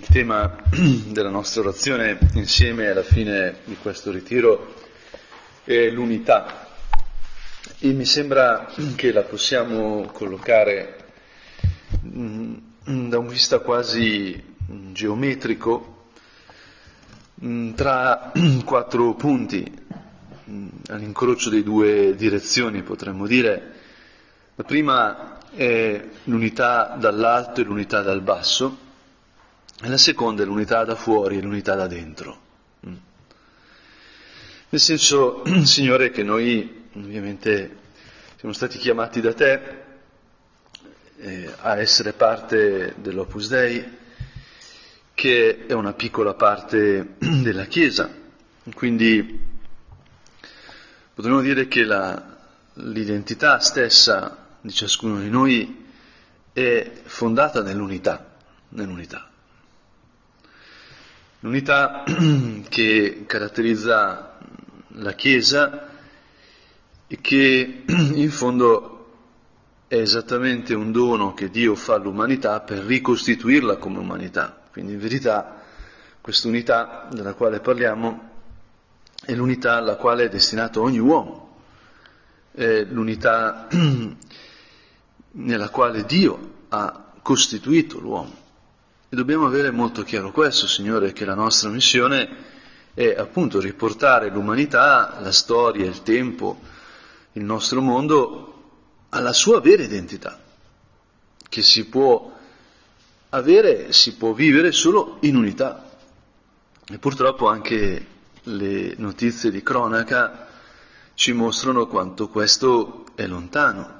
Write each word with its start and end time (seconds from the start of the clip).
Il 0.00 0.06
tema 0.06 0.56
della 1.10 1.28
nostra 1.28 1.60
orazione 1.60 2.18
insieme 2.34 2.88
alla 2.88 3.02
fine 3.02 3.56
di 3.64 3.76
questo 3.82 4.12
ritiro 4.12 4.72
è 5.64 5.90
l'unità 5.90 6.68
e 7.80 7.88
mi 7.90 8.04
sembra 8.04 8.68
che 8.94 9.10
la 9.10 9.22
possiamo 9.22 10.02
collocare 10.12 11.04
mm, 12.06 12.54
da 13.08 13.18
un 13.18 13.26
vista 13.26 13.58
quasi 13.58 14.40
geometrico 14.92 16.10
mm, 17.44 17.72
tra 17.72 18.30
quattro 18.64 19.14
punti 19.14 19.68
mm, 20.48 20.68
all'incrocio 20.90 21.50
di 21.50 21.64
due 21.64 22.14
direzioni, 22.14 22.82
potremmo 22.82 23.26
dire. 23.26 23.72
La 24.54 24.62
prima 24.62 25.38
è 25.52 26.00
l'unità 26.24 26.94
dall'alto 26.96 27.60
e 27.60 27.64
l'unità 27.64 28.00
dal 28.02 28.22
basso 28.22 28.86
e 29.80 29.88
la 29.88 29.96
seconda 29.96 30.42
è 30.42 30.46
l'unità 30.46 30.84
da 30.84 30.96
fuori 30.96 31.38
e 31.38 31.40
l'unità 31.40 31.74
da 31.74 31.86
dentro. 31.86 32.40
Mm. 32.86 32.94
Nel 34.70 34.80
senso, 34.80 35.42
Signore, 35.64 36.10
che 36.10 36.22
noi 36.22 36.86
ovviamente 36.94 37.76
siamo 38.36 38.52
stati 38.52 38.78
chiamati 38.78 39.20
da 39.20 39.34
te 39.34 39.60
eh, 41.18 41.52
a 41.60 41.78
essere 41.78 42.12
parte 42.12 42.94
dell'Opus 42.96 43.48
Dei, 43.48 43.96
che 45.14 45.66
è 45.66 45.72
una 45.72 45.92
piccola 45.92 46.34
parte 46.34 47.14
della 47.18 47.66
Chiesa. 47.66 48.10
Quindi 48.74 49.46
potremmo 51.14 51.40
dire 51.40 51.68
che 51.68 51.84
la, 51.84 52.36
l'identità 52.74 53.58
stessa 53.60 54.46
di 54.60 54.72
ciascuno 54.72 55.20
di 55.20 55.30
noi 55.30 55.86
è 56.52 56.90
fondata 57.04 57.62
nell'unità, 57.62 58.34
nell'unità. 58.70 59.28
L'unità 61.40 62.02
che 62.68 63.24
caratterizza 63.24 64.38
la 64.88 65.12
Chiesa 65.12 65.88
e 67.06 67.18
che 67.20 67.84
in 67.86 68.30
fondo 68.32 68.94
è 69.86 69.96
esattamente 69.96 70.74
un 70.74 70.90
dono 70.90 71.34
che 71.34 71.48
Dio 71.48 71.76
fa 71.76 71.94
all'umanità 71.94 72.60
per 72.60 72.78
ricostituirla 72.78 73.76
come 73.76 73.98
umanità. 73.98 74.62
Quindi 74.72 74.94
in 74.94 74.98
verità 74.98 75.62
questa 76.20 76.48
unità 76.48 77.06
della 77.12 77.34
quale 77.34 77.60
parliamo 77.60 78.30
è 79.24 79.32
l'unità 79.34 79.76
alla 79.76 79.94
quale 79.94 80.24
è 80.24 80.28
destinato 80.28 80.82
ogni 80.82 80.98
uomo, 80.98 81.56
è 82.50 82.82
l'unità 82.82 83.68
nella 85.30 85.68
quale 85.68 86.04
Dio 86.04 86.64
ha 86.70 87.12
costituito 87.22 88.00
l'uomo. 88.00 88.46
E 89.10 89.16
dobbiamo 89.16 89.46
avere 89.46 89.70
molto 89.70 90.02
chiaro 90.02 90.32
questo, 90.32 90.66
Signore, 90.66 91.14
che 91.14 91.24
la 91.24 91.34
nostra 91.34 91.70
missione 91.70 92.28
è 92.92 93.14
appunto 93.16 93.58
riportare 93.58 94.28
l'umanità, 94.28 95.16
la 95.20 95.32
storia, 95.32 95.86
il 95.86 96.02
tempo, 96.02 96.60
il 97.32 97.42
nostro 97.42 97.80
mondo 97.80 98.72
alla 99.08 99.32
sua 99.32 99.62
vera 99.62 99.82
identità, 99.82 100.38
che 101.48 101.62
si 101.62 101.86
può 101.86 102.36
avere, 103.30 103.94
si 103.94 104.14
può 104.16 104.34
vivere 104.34 104.72
solo 104.72 105.16
in 105.20 105.36
unità. 105.36 105.88
E 106.86 106.98
purtroppo 106.98 107.48
anche 107.48 108.06
le 108.42 108.94
notizie 108.98 109.50
di 109.50 109.62
cronaca 109.62 110.48
ci 111.14 111.32
mostrano 111.32 111.86
quanto 111.86 112.28
questo 112.28 113.06
è 113.14 113.26
lontano 113.26 113.97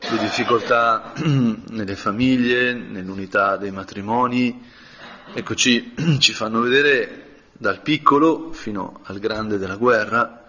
le 0.00 0.18
difficoltà 0.18 1.12
nelle 1.22 1.96
famiglie, 1.96 2.72
nell'unità 2.72 3.56
dei 3.56 3.70
matrimoni, 3.70 4.62
ecco 5.34 5.54
ci, 5.54 5.94
ci 6.18 6.32
fanno 6.32 6.60
vedere 6.60 7.42
dal 7.52 7.82
piccolo 7.82 8.52
fino 8.52 9.00
al 9.04 9.18
grande 9.18 9.58
della 9.58 9.76
guerra, 9.76 10.48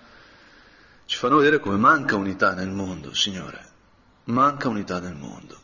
ci 1.06 1.18
fanno 1.18 1.38
vedere 1.38 1.60
come 1.60 1.78
manca 1.78 2.16
unità 2.16 2.54
nel 2.54 2.70
mondo, 2.70 3.14
Signore, 3.14 3.68
manca 4.26 4.68
unità 4.70 5.00
nel 5.00 5.16
mondo. 5.16 5.58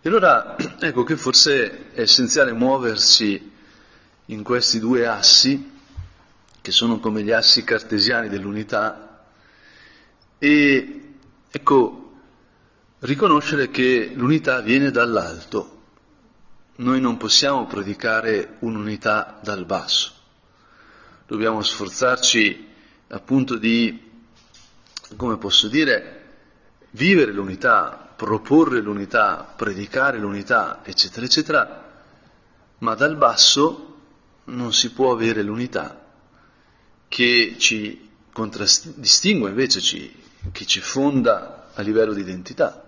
E 0.00 0.08
allora 0.08 0.56
ecco 0.80 1.04
che 1.04 1.16
forse 1.16 1.92
è 1.92 2.00
essenziale 2.00 2.52
muoversi 2.52 3.52
in 4.26 4.42
questi 4.42 4.78
due 4.78 5.06
assi, 5.06 5.72
che 6.60 6.70
sono 6.72 6.98
come 6.98 7.22
gli 7.22 7.30
assi 7.30 7.62
cartesiani 7.62 8.28
dell'unità, 8.28 9.26
e 10.38 11.00
ecco, 11.50 12.03
riconoscere 13.04 13.68
che 13.68 14.12
l'unità 14.14 14.60
viene 14.60 14.90
dall'alto. 14.90 15.70
Noi 16.76 17.00
non 17.00 17.18
possiamo 17.18 17.66
predicare 17.66 18.56
un'unità 18.60 19.38
dal 19.42 19.66
basso. 19.66 20.12
Dobbiamo 21.26 21.62
sforzarci 21.62 22.66
appunto 23.08 23.56
di, 23.56 24.10
come 25.16 25.36
posso 25.36 25.68
dire, 25.68 26.22
vivere 26.92 27.32
l'unità, 27.32 28.12
proporre 28.16 28.80
l'unità, 28.80 29.52
predicare 29.54 30.18
l'unità, 30.18 30.80
eccetera, 30.82 31.26
eccetera, 31.26 32.02
ma 32.78 32.94
dal 32.94 33.16
basso 33.16 33.96
non 34.44 34.72
si 34.72 34.92
può 34.92 35.12
avere 35.12 35.42
l'unità 35.42 36.06
che 37.06 37.56
ci 37.58 38.10
contraddistingue, 38.32 39.50
invece 39.50 39.80
ci, 39.80 40.22
che 40.52 40.64
ci 40.64 40.80
fonda 40.80 41.70
a 41.74 41.82
livello 41.82 42.14
di 42.14 42.20
identità. 42.20 42.83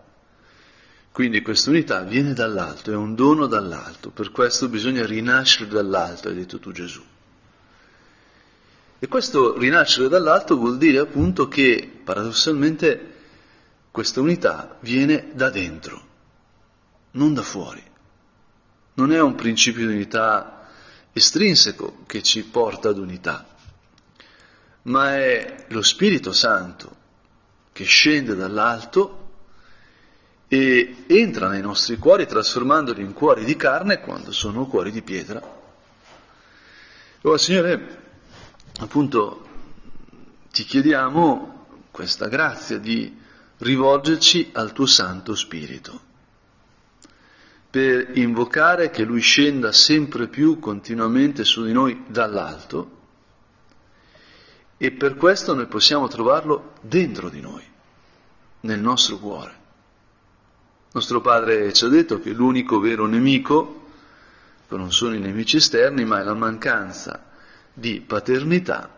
Quindi 1.17 1.41
questa 1.41 1.71
unità 1.71 2.03
viene 2.03 2.35
dall'alto, 2.35 2.93
è 2.93 2.95
un 2.95 3.15
dono 3.15 3.47
dall'alto, 3.47 4.11
per 4.11 4.31
questo 4.31 4.69
bisogna 4.69 5.07
rinascere 5.07 5.71
dall'alto, 5.71 6.29
hai 6.29 6.35
detto 6.35 6.59
tu 6.59 6.73
Gesù. 6.73 7.03
E 8.99 9.09
questo 9.09 9.57
rinascere 9.57 10.09
dall'alto 10.09 10.59
vuol 10.59 10.77
dire 10.77 10.99
appunto 10.99 11.49
che 11.49 12.01
paradossalmente 12.05 13.15
questa 13.91 14.21
unità 14.21 14.77
viene 14.81 15.31
da 15.33 15.49
dentro, 15.49 16.07
non 17.13 17.33
da 17.33 17.41
fuori. 17.41 17.83
Non 18.93 19.11
è 19.11 19.19
un 19.19 19.37
principio 19.37 19.87
di 19.87 19.95
unità 19.95 20.69
estrinseco 21.15 22.01
che 22.07 22.23
ci 22.23 22.45
porta 22.45 22.91
ad 22.91 22.99
unità, 22.99 23.47
ma 24.83 25.17
è 25.17 25.65
lo 25.69 25.81
Spirito 25.81 26.35
Santo 26.35 26.95
che 27.73 27.85
scende 27.85 28.35
dall'alto 28.35 29.25
e 30.49 31.05
entra 31.07 31.49
nei 31.49 31.61
nostri 31.61 31.97
cuori 31.97 32.27
trasformandoli 32.27 33.03
in 33.03 33.13
cuori 33.13 33.45
di 33.45 33.57
carne 33.57 34.01
quando 34.01 34.33
sono 34.33 34.67
cuori 34.67 34.91
di 34.91 35.03
pietra. 35.03 35.43
Ora, 37.23 37.39
Signore, 37.39 38.03
appunto 38.81 39.45
ti 40.53 40.65
chiediamo 40.65 41.67
questa 41.91 42.29
grazia 42.29 42.79
di 42.79 43.15
rivolgerci 43.59 44.51
al 44.53 44.73
tuo 44.73 44.87
Santo 44.87 45.35
Spirito, 45.35 46.01
per 47.71 48.17
invocare 48.17 48.91
che 48.91 49.03
Lui 49.03 49.21
scenda 49.21 49.73
sempre 49.73 50.29
più 50.29 50.59
continuamente 50.61 51.43
su 51.43 51.65
di 51.65 51.73
noi 51.73 52.05
dall'alto 52.07 52.95
e 54.77 54.93
per 54.93 55.17
questo 55.17 55.55
noi 55.55 55.67
possiamo 55.67 56.07
trovarlo 56.07 56.75
dentro 56.83 57.31
di 57.31 57.41
noi, 57.41 57.65
nel 58.61 58.79
nostro 58.79 59.17
cuore. 59.17 59.65
Nostro 60.97 61.21
padre 61.21 61.75
ci 61.75 61.85
ha 61.85 61.89
detto 61.89 62.21
che 62.21 62.31
l'unico 62.31 62.81
vero 62.81 63.05
nemico 63.05 63.91
non 64.69 64.91
sono 64.91 65.15
i 65.15 65.19
nemici 65.19 65.59
esterni, 65.59 66.07
ma 66.07 66.21
è 66.21 66.25
la 66.25 66.33
mancanza 66.33 67.23
di 67.71 68.01
paternità 68.01 68.95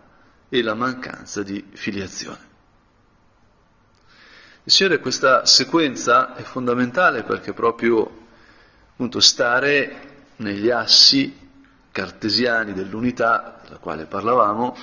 e 0.49 0.63
la 0.63 0.75
mancanza 0.75 1.43
di 1.43 1.71
filiazione. 1.73 2.39
Signore, 4.65 5.01
questa 5.01 5.45
sequenza 5.45 6.37
è 6.37 6.43
fondamentale 6.43 7.25
perché 7.25 7.53
proprio 7.53 8.27
appunto 8.93 9.19
stare 9.19 10.27
negli 10.37 10.71
assi 10.71 11.37
cartesiani 11.91 12.75
dell'unità, 12.75 13.61
della 13.65 13.79
quale 13.79 14.05
parlavamo, 14.05 14.77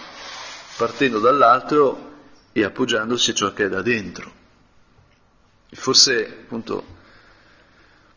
partendo 0.76 1.20
dall'alto 1.20 2.12
e 2.52 2.66
appoggiandosi 2.66 3.30
a 3.30 3.34
ciò 3.34 3.54
che 3.54 3.68
è 3.68 3.70
da 3.70 3.82
dentro. 3.82 4.30
E 5.70 5.76
forse 5.78 6.40
appunto 6.44 6.95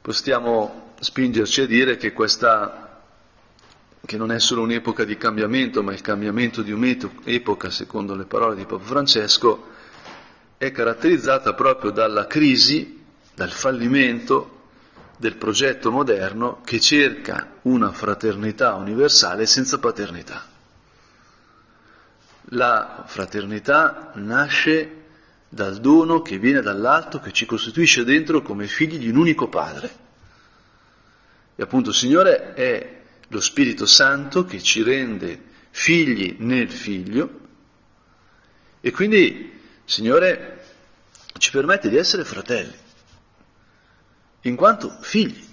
possiamo 0.08 0.94
spingerci 1.00 1.60
a 1.60 1.66
dire 1.66 1.98
che 1.98 2.14
questa, 2.14 3.02
che 4.06 4.16
non 4.16 4.32
è 4.32 4.40
solo 4.40 4.62
un'epoca 4.62 5.04
di 5.04 5.18
cambiamento, 5.18 5.82
ma 5.82 5.92
il 5.92 6.00
cambiamento 6.00 6.62
di 6.62 6.72
un'epoca, 6.72 7.68
secondo 7.68 8.14
le 8.14 8.24
parole 8.24 8.56
di 8.56 8.64
Papa 8.64 8.84
Francesco, 8.84 9.66
è 10.56 10.72
caratterizzata 10.72 11.52
proprio 11.52 11.90
dalla 11.90 12.26
crisi, 12.26 13.04
dal 13.34 13.50
fallimento 13.50 14.62
del 15.18 15.36
progetto 15.36 15.90
moderno 15.90 16.62
che 16.64 16.80
cerca 16.80 17.56
una 17.62 17.92
fraternità 17.92 18.76
universale 18.76 19.44
senza 19.44 19.78
paternità. 19.78 20.42
La 22.52 23.04
fraternità 23.06 24.12
nasce 24.14 24.97
dal 25.48 25.78
dono 25.80 26.20
che 26.20 26.38
viene 26.38 26.60
dall'alto, 26.60 27.20
che 27.20 27.32
ci 27.32 27.46
costituisce 27.46 28.04
dentro 28.04 28.42
come 28.42 28.66
figli 28.66 28.98
di 28.98 29.08
un 29.08 29.16
unico 29.16 29.48
padre. 29.48 30.06
E 31.54 31.62
appunto 31.62 31.92
Signore 31.92 32.54
è 32.54 33.00
lo 33.28 33.40
Spirito 33.40 33.86
Santo 33.86 34.44
che 34.44 34.62
ci 34.62 34.82
rende 34.82 35.46
figli 35.70 36.36
nel 36.38 36.70
Figlio 36.70 37.40
e 38.80 38.90
quindi 38.90 39.60
Signore 39.84 40.64
ci 41.38 41.50
permette 41.50 41.88
di 41.88 41.96
essere 41.96 42.24
fratelli, 42.24 42.76
in 44.42 44.56
quanto 44.56 44.96
figli 45.00 45.46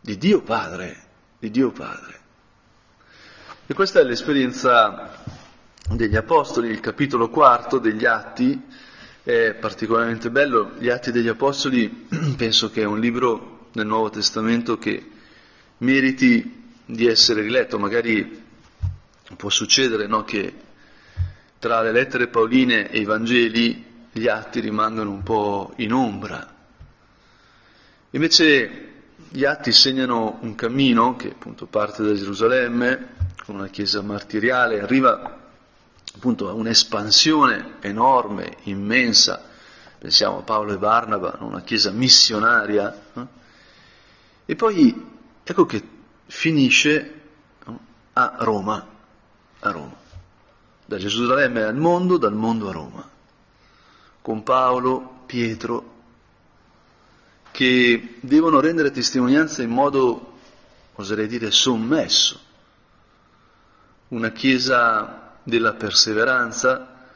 di 0.00 0.16
Dio 0.16 0.42
Padre, 0.42 1.04
di 1.38 1.50
Dio 1.50 1.70
Padre. 1.70 2.16
E 3.66 3.74
questa 3.74 4.00
è 4.00 4.02
l'esperienza 4.02 5.22
degli 5.90 6.16
Apostoli, 6.16 6.68
il 6.68 6.80
capitolo 6.80 7.28
quarto 7.28 7.78
degli 7.78 8.04
Atti 8.04 8.60
è 9.28 9.52
particolarmente 9.52 10.30
bello. 10.30 10.72
Gli 10.78 10.88
Atti 10.88 11.12
degli 11.12 11.28
Apostoli 11.28 12.06
penso 12.38 12.70
che 12.70 12.80
è 12.80 12.86
un 12.86 12.98
libro 12.98 13.68
nel 13.72 13.86
Nuovo 13.86 14.08
Testamento 14.08 14.78
che 14.78 15.06
meriti 15.78 16.70
di 16.86 17.06
essere 17.06 17.42
riletto, 17.42 17.78
magari 17.78 18.42
può 19.36 19.50
succedere 19.50 20.06
no, 20.06 20.24
che 20.24 20.54
tra 21.58 21.82
le 21.82 21.92
lettere 21.92 22.28
paoline 22.28 22.90
e 22.90 23.00
i 23.00 23.04
Vangeli 23.04 23.84
gli 24.10 24.28
atti 24.28 24.60
rimangono 24.60 25.10
un 25.10 25.22
po' 25.22 25.74
in 25.76 25.92
ombra. 25.92 26.54
Invece 28.12 28.86
gli 29.28 29.44
atti 29.44 29.72
segnano 29.72 30.38
un 30.40 30.54
cammino 30.54 31.16
che 31.16 31.28
appunto 31.28 31.66
parte 31.66 32.02
da 32.02 32.14
Gerusalemme, 32.14 33.08
con 33.44 33.56
una 33.56 33.68
chiesa 33.68 34.00
martiriale, 34.00 34.80
arriva 34.80 35.47
appunto 36.18 36.48
a 36.48 36.52
un'espansione 36.52 37.76
enorme, 37.78 38.56
immensa, 38.64 39.40
pensiamo 39.98 40.38
a 40.38 40.42
Paolo 40.42 40.72
e 40.72 40.76
Barnaba, 40.78 41.38
una 41.40 41.62
chiesa 41.62 41.92
missionaria, 41.92 43.02
eh? 43.14 43.26
e 44.44 44.56
poi 44.56 45.06
ecco 45.44 45.64
che 45.64 45.80
finisce 46.26 47.20
a 48.14 48.34
Roma, 48.40 48.84
a 49.60 49.70
Roma, 49.70 49.94
da 50.84 50.98
Gerusalemme 50.98 51.62
al 51.62 51.76
mondo, 51.76 52.18
dal 52.18 52.34
mondo 52.34 52.68
a 52.68 52.72
Roma, 52.72 53.08
con 54.20 54.42
Paolo, 54.42 55.22
Pietro, 55.24 55.96
che 57.52 58.16
devono 58.20 58.58
rendere 58.58 58.90
testimonianza 58.90 59.62
in 59.62 59.70
modo, 59.70 60.38
oserei 60.94 61.28
dire, 61.28 61.52
sommesso. 61.52 62.40
Una 64.08 64.30
chiesa 64.32 65.27
della 65.48 65.72
perseveranza 65.72 67.06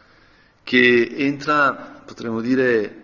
che 0.62 1.14
entra, 1.16 2.02
potremmo 2.04 2.40
dire, 2.40 3.00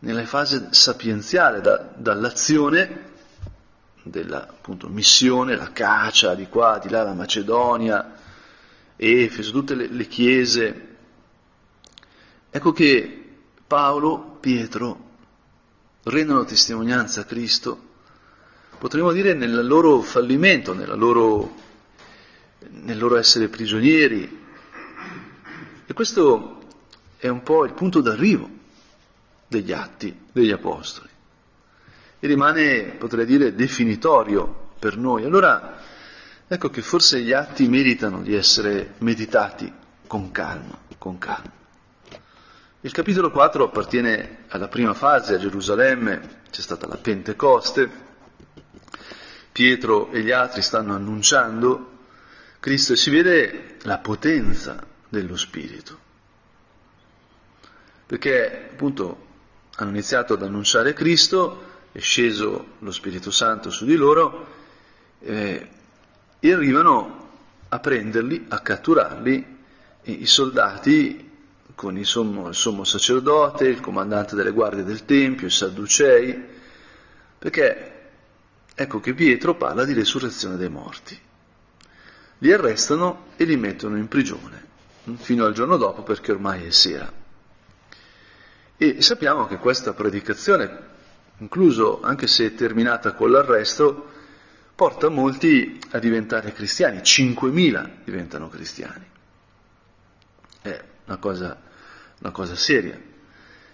nella 0.00 0.26
fase 0.26 0.68
sapienziale, 0.70 1.62
da, 1.62 1.92
dall'azione 1.96 3.12
della 4.02 4.46
appunto, 4.46 4.88
missione, 4.88 5.56
la 5.56 5.72
caccia 5.72 6.34
di 6.34 6.46
qua, 6.46 6.78
di 6.78 6.90
là, 6.90 7.02
la 7.04 7.14
Macedonia, 7.14 8.12
Efeso, 8.96 9.50
tutte 9.50 9.74
le, 9.74 9.86
le 9.88 10.06
chiese. 10.06 10.88
Ecco 12.50 12.72
che 12.72 13.24
Paolo, 13.66 14.36
Pietro, 14.40 15.12
rendono 16.02 16.44
testimonianza 16.44 17.22
a 17.22 17.24
Cristo, 17.24 17.80
potremmo 18.76 19.10
dire 19.10 19.32
nel 19.32 19.66
loro 19.66 20.02
fallimento, 20.02 20.74
loro, 20.94 21.54
nel 22.70 22.98
loro 22.98 23.16
essere 23.16 23.48
prigionieri. 23.48 24.42
E 25.86 25.92
questo 25.92 26.62
è 27.16 27.28
un 27.28 27.42
po' 27.42 27.64
il 27.64 27.72
punto 27.72 28.00
d'arrivo 28.00 28.48
degli 29.46 29.72
atti 29.72 30.14
degli 30.32 30.50
Apostoli. 30.50 31.08
E 32.18 32.26
rimane, 32.26 32.96
potrei 32.98 33.26
dire, 33.26 33.54
definitorio 33.54 34.70
per 34.78 34.96
noi. 34.96 35.24
Allora, 35.24 35.78
ecco 36.46 36.70
che 36.70 36.82
forse 36.82 37.20
gli 37.20 37.32
atti 37.32 37.68
meritano 37.68 38.22
di 38.22 38.34
essere 38.34 38.94
meditati 38.98 39.72
con 40.06 40.30
calma, 40.30 40.78
con 40.98 41.18
calma. 41.18 41.52
Il 42.80 42.92
capitolo 42.92 43.30
4 43.30 43.64
appartiene 43.64 44.44
alla 44.48 44.68
prima 44.68 44.92
fase, 44.92 45.34
a 45.34 45.38
Gerusalemme, 45.38 46.42
c'è 46.50 46.60
stata 46.60 46.86
la 46.86 46.96
Pentecoste, 46.96 48.02
Pietro 49.52 50.10
e 50.10 50.20
gli 50.22 50.32
altri 50.32 50.62
stanno 50.62 50.94
annunciando 50.94 51.92
Cristo 52.64 52.96
si 52.96 53.10
vede 53.10 53.76
la 53.82 53.98
potenza 53.98 54.82
dello 55.10 55.36
Spirito. 55.36 55.98
Perché 58.06 58.68
appunto 58.72 59.26
hanno 59.74 59.90
iniziato 59.90 60.32
ad 60.32 60.42
annunciare 60.42 60.94
Cristo, 60.94 61.62
è 61.92 61.98
sceso 61.98 62.68
lo 62.78 62.90
Spirito 62.90 63.30
Santo 63.30 63.68
su 63.68 63.84
di 63.84 63.96
loro 63.96 64.46
eh, 65.20 65.68
e 66.40 66.52
arrivano 66.54 67.32
a 67.68 67.78
prenderli, 67.80 68.46
a 68.48 68.60
catturarli, 68.60 69.56
i 70.04 70.24
soldati 70.24 71.32
con 71.74 71.98
il 71.98 72.06
sommo, 72.06 72.48
il 72.48 72.54
sommo 72.54 72.84
sacerdote, 72.84 73.66
il 73.66 73.80
comandante 73.80 74.34
delle 74.34 74.52
guardie 74.52 74.84
del 74.84 75.04
Tempio, 75.04 75.48
i 75.48 75.50
Sadducei, 75.50 76.42
perché 77.38 77.92
ecco 78.74 79.00
che 79.00 79.12
Pietro 79.12 79.54
parla 79.54 79.84
di 79.84 79.92
resurrezione 79.92 80.56
dei 80.56 80.70
morti. 80.70 81.23
Li 82.38 82.52
arrestano 82.52 83.26
e 83.36 83.44
li 83.44 83.56
mettono 83.56 83.96
in 83.96 84.08
prigione 84.08 84.62
hm, 85.04 85.14
fino 85.16 85.44
al 85.44 85.52
giorno 85.52 85.76
dopo 85.76 86.02
perché 86.02 86.32
ormai 86.32 86.66
è 86.66 86.70
sera. 86.70 87.10
E 88.76 89.02
sappiamo 89.02 89.46
che 89.46 89.58
questa 89.58 89.92
predicazione, 89.92 90.78
incluso 91.38 92.02
anche 92.02 92.26
se 92.26 92.54
terminata 92.54 93.12
con 93.12 93.30
l'arresto, 93.30 94.10
porta 94.74 95.08
molti 95.08 95.78
a 95.90 95.98
diventare 95.98 96.52
cristiani, 96.52 96.98
5.000 96.98 97.90
diventano 98.04 98.48
cristiani. 98.48 99.06
È 100.60 100.82
una 101.06 101.16
cosa 101.18 101.72
una 102.24 102.32
cosa 102.32 102.56
seria. 102.56 102.98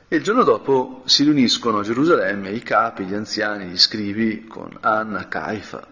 E 0.09 0.17
il 0.17 0.23
giorno 0.23 0.43
dopo 0.43 1.03
si 1.07 1.23
riuniscono 1.23 1.79
a 1.79 1.83
Gerusalemme 1.83 2.51
i 2.51 2.63
capi, 2.63 3.05
gli 3.05 3.15
anziani, 3.15 3.67
gli 3.67 3.79
scrivi 3.79 4.45
con 4.47 4.77
Anna, 4.81 5.29
Caifa, 5.29 5.87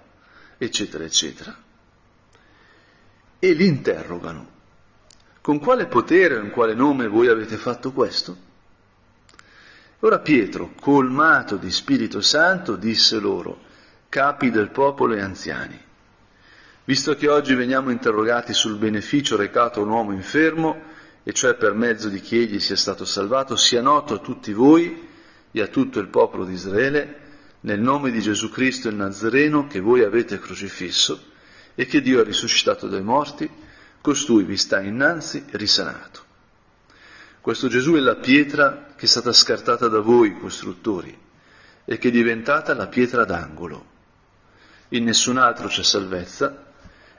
eccetera, 0.58 1.04
eccetera. 1.04 1.56
E 3.40 3.52
li 3.52 3.66
interrogano. 3.66 4.56
Con 5.40 5.60
quale 5.60 5.86
potere 5.86 6.40
in 6.40 6.50
quale 6.50 6.74
nome 6.74 7.06
voi 7.06 7.28
avete 7.28 7.56
fatto 7.56 7.92
questo? 7.92 8.36
Ora 10.00 10.18
Pietro, 10.18 10.72
colmato 10.80 11.56
di 11.56 11.70
Spirito 11.70 12.20
Santo, 12.20 12.74
disse 12.74 13.18
loro, 13.18 13.60
capi 14.08 14.50
del 14.50 14.70
popolo 14.70 15.14
e 15.14 15.20
anziani, 15.20 15.80
visto 16.84 17.14
che 17.14 17.28
oggi 17.28 17.54
veniamo 17.54 17.90
interrogati 17.90 18.52
sul 18.52 18.76
beneficio 18.76 19.36
recato 19.36 19.80
a 19.80 19.82
un 19.84 19.90
uomo 19.90 20.12
infermo, 20.12 20.82
e 21.22 21.32
cioè 21.32 21.54
per 21.54 21.74
mezzo 21.74 22.08
di 22.08 22.20
chi 22.20 22.38
egli 22.38 22.58
sia 22.58 22.76
stato 22.76 23.04
salvato, 23.04 23.54
sia 23.54 23.82
noto 23.82 24.14
a 24.14 24.18
tutti 24.18 24.52
voi 24.52 25.08
e 25.50 25.60
a 25.60 25.66
tutto 25.68 26.00
il 26.00 26.08
popolo 26.08 26.44
di 26.44 26.54
Israele, 26.54 27.20
nel 27.60 27.80
nome 27.80 28.10
di 28.10 28.20
Gesù 28.20 28.50
Cristo 28.50 28.88
il 28.88 28.96
Nazareno 28.96 29.66
che 29.66 29.80
voi 29.80 30.02
avete 30.02 30.38
crocifisso 30.38 31.36
e 31.80 31.86
che 31.86 32.00
Dio 32.00 32.18
ha 32.18 32.24
risuscitato 32.24 32.88
dai 32.88 33.04
morti, 33.04 33.48
costui 34.00 34.42
vi 34.42 34.56
sta 34.56 34.80
innanzi 34.80 35.44
risanato. 35.50 36.24
Questo 37.40 37.68
Gesù 37.68 37.92
è 37.92 38.00
la 38.00 38.16
pietra 38.16 38.94
che 38.96 39.04
è 39.04 39.08
stata 39.08 39.32
scartata 39.32 39.86
da 39.86 40.00
voi, 40.00 40.36
costruttori, 40.40 41.16
e 41.84 41.98
che 41.98 42.08
è 42.08 42.10
diventata 42.10 42.74
la 42.74 42.88
pietra 42.88 43.24
d'angolo. 43.24 43.86
In 44.88 45.04
nessun 45.04 45.36
altro 45.36 45.68
c'è 45.68 45.84
salvezza, 45.84 46.66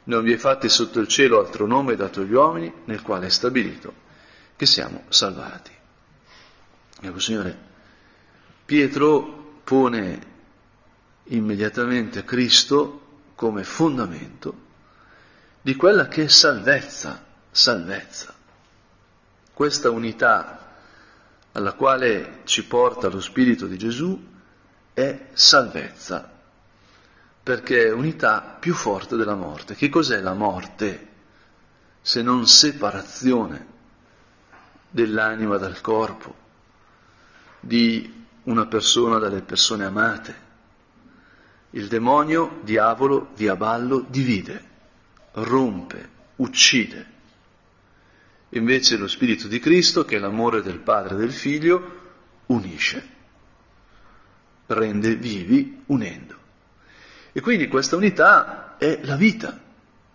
non 0.04 0.24
vi 0.24 0.34
è 0.34 0.38
fatti 0.38 0.68
sotto 0.68 1.00
il 1.00 1.08
cielo 1.08 1.40
altro 1.40 1.66
nome 1.66 1.96
dato 1.96 2.20
agli 2.20 2.34
uomini 2.34 2.70
nel 2.84 3.02
quale 3.02 3.28
è 3.28 3.30
stabilito 3.30 3.94
che 4.58 4.66
siamo 4.66 5.04
salvati. 5.08 5.72
Ecco, 7.00 7.20
Signore, 7.20 7.58
Pietro 8.66 9.62
pone 9.64 10.20
immediatamente 11.28 12.26
Cristo 12.26 13.08
come 13.40 13.64
fondamento 13.64 14.54
di 15.62 15.74
quella 15.78 16.10
che 16.10 16.24
è 16.24 16.28
salvezza, 16.28 17.24
salvezza. 17.50 18.34
Questa 19.54 19.90
unità 19.90 20.76
alla 21.54 21.72
quale 21.72 22.42
ci 22.44 22.66
porta 22.66 23.08
lo 23.08 23.22
Spirito 23.22 23.66
di 23.66 23.78
Gesù 23.78 24.28
è 24.94 25.28
salvezza, 25.32 26.30
perché 27.42 27.86
è 27.86 27.94
unità 27.94 28.58
più 28.60 28.74
forte 28.74 29.16
della 29.16 29.36
morte. 29.36 29.74
Che 29.74 29.88
cos'è 29.88 30.20
la 30.20 30.34
morte 30.34 31.08
se 32.02 32.22
non 32.22 32.46
separazione 32.46 33.68
dell'anima 34.90 35.56
dal 35.56 35.80
corpo, 35.80 36.36
di 37.62 38.26
una 38.44 38.66
persona 38.66 39.18
dalle 39.18 39.44
persone 39.44 39.86
amate? 39.86 40.48
Il 41.72 41.88
demonio, 41.88 42.60
diavolo, 42.64 43.30
diaballo, 43.36 44.06
divide, 44.08 44.64
rompe, 45.34 46.10
uccide. 46.38 47.06
Invece 48.50 48.98
lo 48.98 49.08
Spirito 49.08 49.48
di 49.48 49.60
Cristo, 49.60 50.04
che 50.06 50.16
è 50.16 50.20
l'amore 50.20 50.64
del 50.64 50.80
Padre 50.80 51.14
e 51.14 51.18
del 51.18 51.32
Figlio, 51.32 51.98
unisce, 52.48 53.08
rende 54.66 55.16
vivi 55.16 55.84
unendo. 55.88 56.36
E 57.32 57.42
quindi 57.42 57.68
questa 57.68 57.96
unità 57.96 58.78
è 58.78 59.00
la 59.04 59.16
vita. 59.16 59.68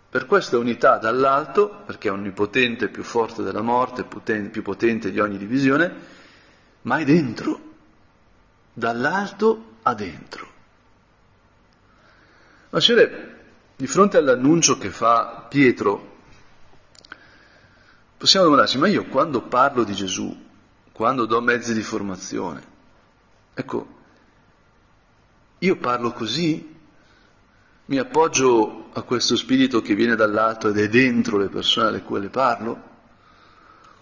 Per 0.09 0.25
questa 0.25 0.57
unità 0.57 0.97
dall'alto, 0.97 1.83
perché 1.85 2.09
è 2.09 2.11
onnipotente, 2.11 2.89
più 2.89 3.03
forte 3.03 3.43
della 3.43 3.61
morte, 3.61 4.03
più 4.05 4.61
potente 4.61 5.11
di 5.11 5.19
ogni 5.19 5.37
divisione, 5.37 5.93
ma 6.81 6.97
è 6.97 7.05
dentro, 7.05 7.59
dall'alto 8.73 9.77
a 9.83 9.93
dentro. 9.93 10.54
Ma 12.75 12.81
Signore, 12.81 13.35
di 13.77 13.87
fronte 13.87 14.17
all'annuncio 14.17 14.77
che 14.77 14.89
fa 14.89 15.45
Pietro, 15.47 16.17
possiamo 18.17 18.47
domandarci, 18.47 18.77
ma 18.77 18.89
io 18.89 19.05
quando 19.05 19.43
parlo 19.43 19.85
di 19.85 19.93
Gesù, 19.93 20.43
quando 20.91 21.23
do 21.23 21.39
mezzi 21.39 21.73
di 21.73 21.81
formazione, 21.81 22.61
ecco, 23.53 23.87
io 25.59 25.77
parlo 25.77 26.11
così? 26.11 26.75
Mi 27.85 27.97
appoggio 27.97 28.89
a 28.91 29.03
questo 29.03 29.37
spirito 29.37 29.81
che 29.81 29.95
viene 29.95 30.17
dall'alto 30.17 30.67
ed 30.67 30.77
è 30.77 30.89
dentro 30.89 31.37
le 31.37 31.47
persone 31.47 31.87
alle 31.87 32.01
quali 32.01 32.27
parlo? 32.27 32.81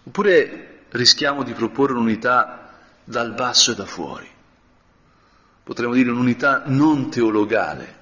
Oppure 0.05 0.85
rischiamo 0.89 1.43
di 1.43 1.53
proporre 1.53 1.93
un'unità 1.93 2.71
dal 3.03 3.35
basso 3.35 3.73
e 3.73 3.75
da 3.75 3.85
fuori? 3.85 4.27
Potremmo 5.61 5.93
dire 5.93 6.09
un'unità 6.09 6.63
non 6.65 7.11
teologale, 7.11 8.01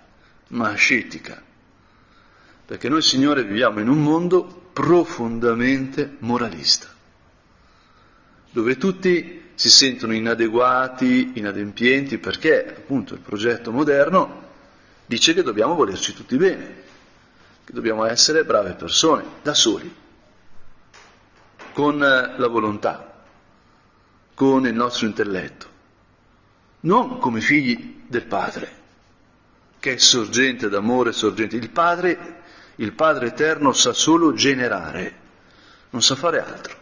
ma 0.51 0.70
ascetica. 0.70 1.41
Perché 2.65 2.89
noi, 2.89 3.01
Signore, 3.01 3.43
viviamo 3.43 3.79
in 3.79 3.89
un 3.89 4.01
mondo 4.01 4.70
profondamente 4.72 6.15
moralista, 6.20 6.88
dove 8.51 8.77
tutti 8.77 9.50
si 9.55 9.70
sentono 9.70 10.13
inadeguati, 10.13 11.34
inadempienti, 11.36 12.17
perché 12.17 12.67
appunto 12.67 13.13
il 13.13 13.20
progetto 13.20 13.72
moderno 13.72 14.50
dice 15.05 15.34
che 15.34 15.43
dobbiamo 15.43 15.75
volerci 15.75 16.13
tutti 16.13 16.38
bene, 16.38 16.75
che 17.65 17.74
dobbiamo 17.74 18.05
essere 18.05 18.46
brave 18.46 18.74
persone, 18.74 19.24
da 19.41 19.53
soli, 19.53 19.93
con 21.74 21.98
la 22.00 22.48
volontà, 22.48 23.24
con 24.34 24.65
il 24.65 24.74
nostro 24.74 25.05
intelletto, 25.05 25.67
non 26.81 27.20
come 27.20 27.41
figli 27.41 28.03
del 28.08 28.25
Padre, 28.25 28.79
che 29.82 29.94
è 29.96 29.98
sorgente 29.98 30.70
d'amore, 30.70 31.12
sorgente. 31.12 31.56
Il 31.56 31.72
Padre, 31.72 32.44
il 32.76 32.94
Padre 32.94 33.30
eterno 33.30 33.74
sa 33.74 33.94
solo 33.94 34.32
generare, 34.34 35.18
non 35.90 36.04
sa 36.04 36.16
fare 36.16 36.40
altro. 36.40 36.78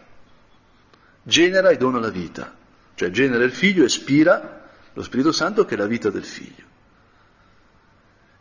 Genera 1.22 1.70
e 1.70 1.78
dona 1.78 1.98
la 1.98 2.10
vita, 2.10 2.54
cioè 2.94 3.10
genera 3.10 3.42
il 3.42 3.52
figlio 3.52 3.84
e 3.84 3.88
spira 3.88 4.68
lo 4.92 5.02
Spirito 5.02 5.32
Santo 5.32 5.64
che 5.64 5.76
è 5.76 5.78
la 5.78 5.86
vita 5.86 6.10
del 6.10 6.24
figlio. 6.24 6.64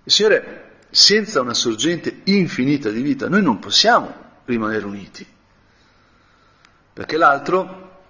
Il 0.03 0.11
Signore, 0.11 0.79
senza 0.89 1.39
una 1.39 1.53
sorgente 1.53 2.21
infinita 2.25 2.89
di 2.89 3.01
vita, 3.01 3.29
noi 3.29 3.41
non 3.41 3.59
possiamo 3.59 4.41
rimanere 4.43 4.83
uniti, 4.83 5.25
perché 6.91 7.15
l'altro 7.15 8.01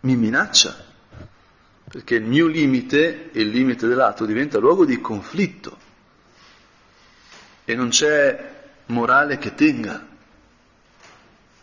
mi 0.00 0.14
minaccia, 0.14 0.88
perché 1.90 2.14
il 2.14 2.24
mio 2.24 2.46
limite 2.46 3.32
e 3.32 3.40
il 3.40 3.48
limite 3.48 3.86
dell'altro 3.86 4.24
diventa 4.24 4.58
luogo 4.58 4.84
di 4.84 5.00
conflitto 5.00 5.78
e 7.64 7.74
non 7.74 7.88
c'è 7.88 8.62
morale 8.86 9.38
che 9.38 9.54
tenga 9.54 10.06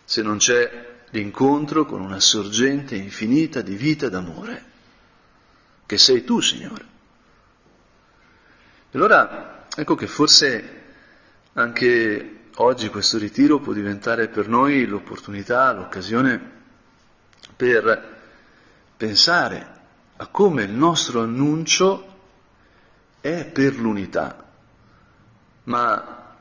se 0.03 0.21
non 0.21 0.37
c'è 0.37 0.95
l'incontro 1.11 1.85
con 1.85 2.01
una 2.01 2.19
sorgente 2.19 2.95
infinita 2.95 3.61
di 3.61 3.75
vita 3.75 4.07
e 4.07 4.09
d'amore, 4.09 4.65
che 5.85 5.97
sei 5.97 6.23
tu, 6.23 6.39
Signore. 6.41 6.85
E 8.91 8.97
allora 8.97 9.57
Ecco 9.79 9.93
che 9.93 10.07
forse 10.07 10.85
anche 11.53 12.45
oggi 12.55 12.89
questo 12.89 13.19
ritiro 13.19 13.59
può 13.59 13.73
diventare 13.73 14.27
per 14.27 14.47
noi 14.47 14.87
l'opportunità, 14.87 15.71
l'occasione 15.71 16.51
per 17.55 18.17
pensare 18.97 19.76
come 20.31 20.63
il 20.63 20.71
nostro 20.71 21.21
annuncio 21.21 22.15
è 23.21 23.45
per 23.45 23.75
l'unità, 23.77 24.45
ma 25.63 26.35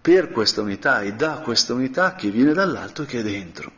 per 0.00 0.30
questa 0.30 0.60
unità 0.62 1.00
e 1.02 1.14
da 1.14 1.38
questa 1.38 1.74
unità 1.74 2.14
che 2.14 2.30
viene 2.30 2.52
dall'alto 2.52 3.02
e 3.02 3.06
che 3.06 3.20
è 3.20 3.22
dentro. 3.22 3.72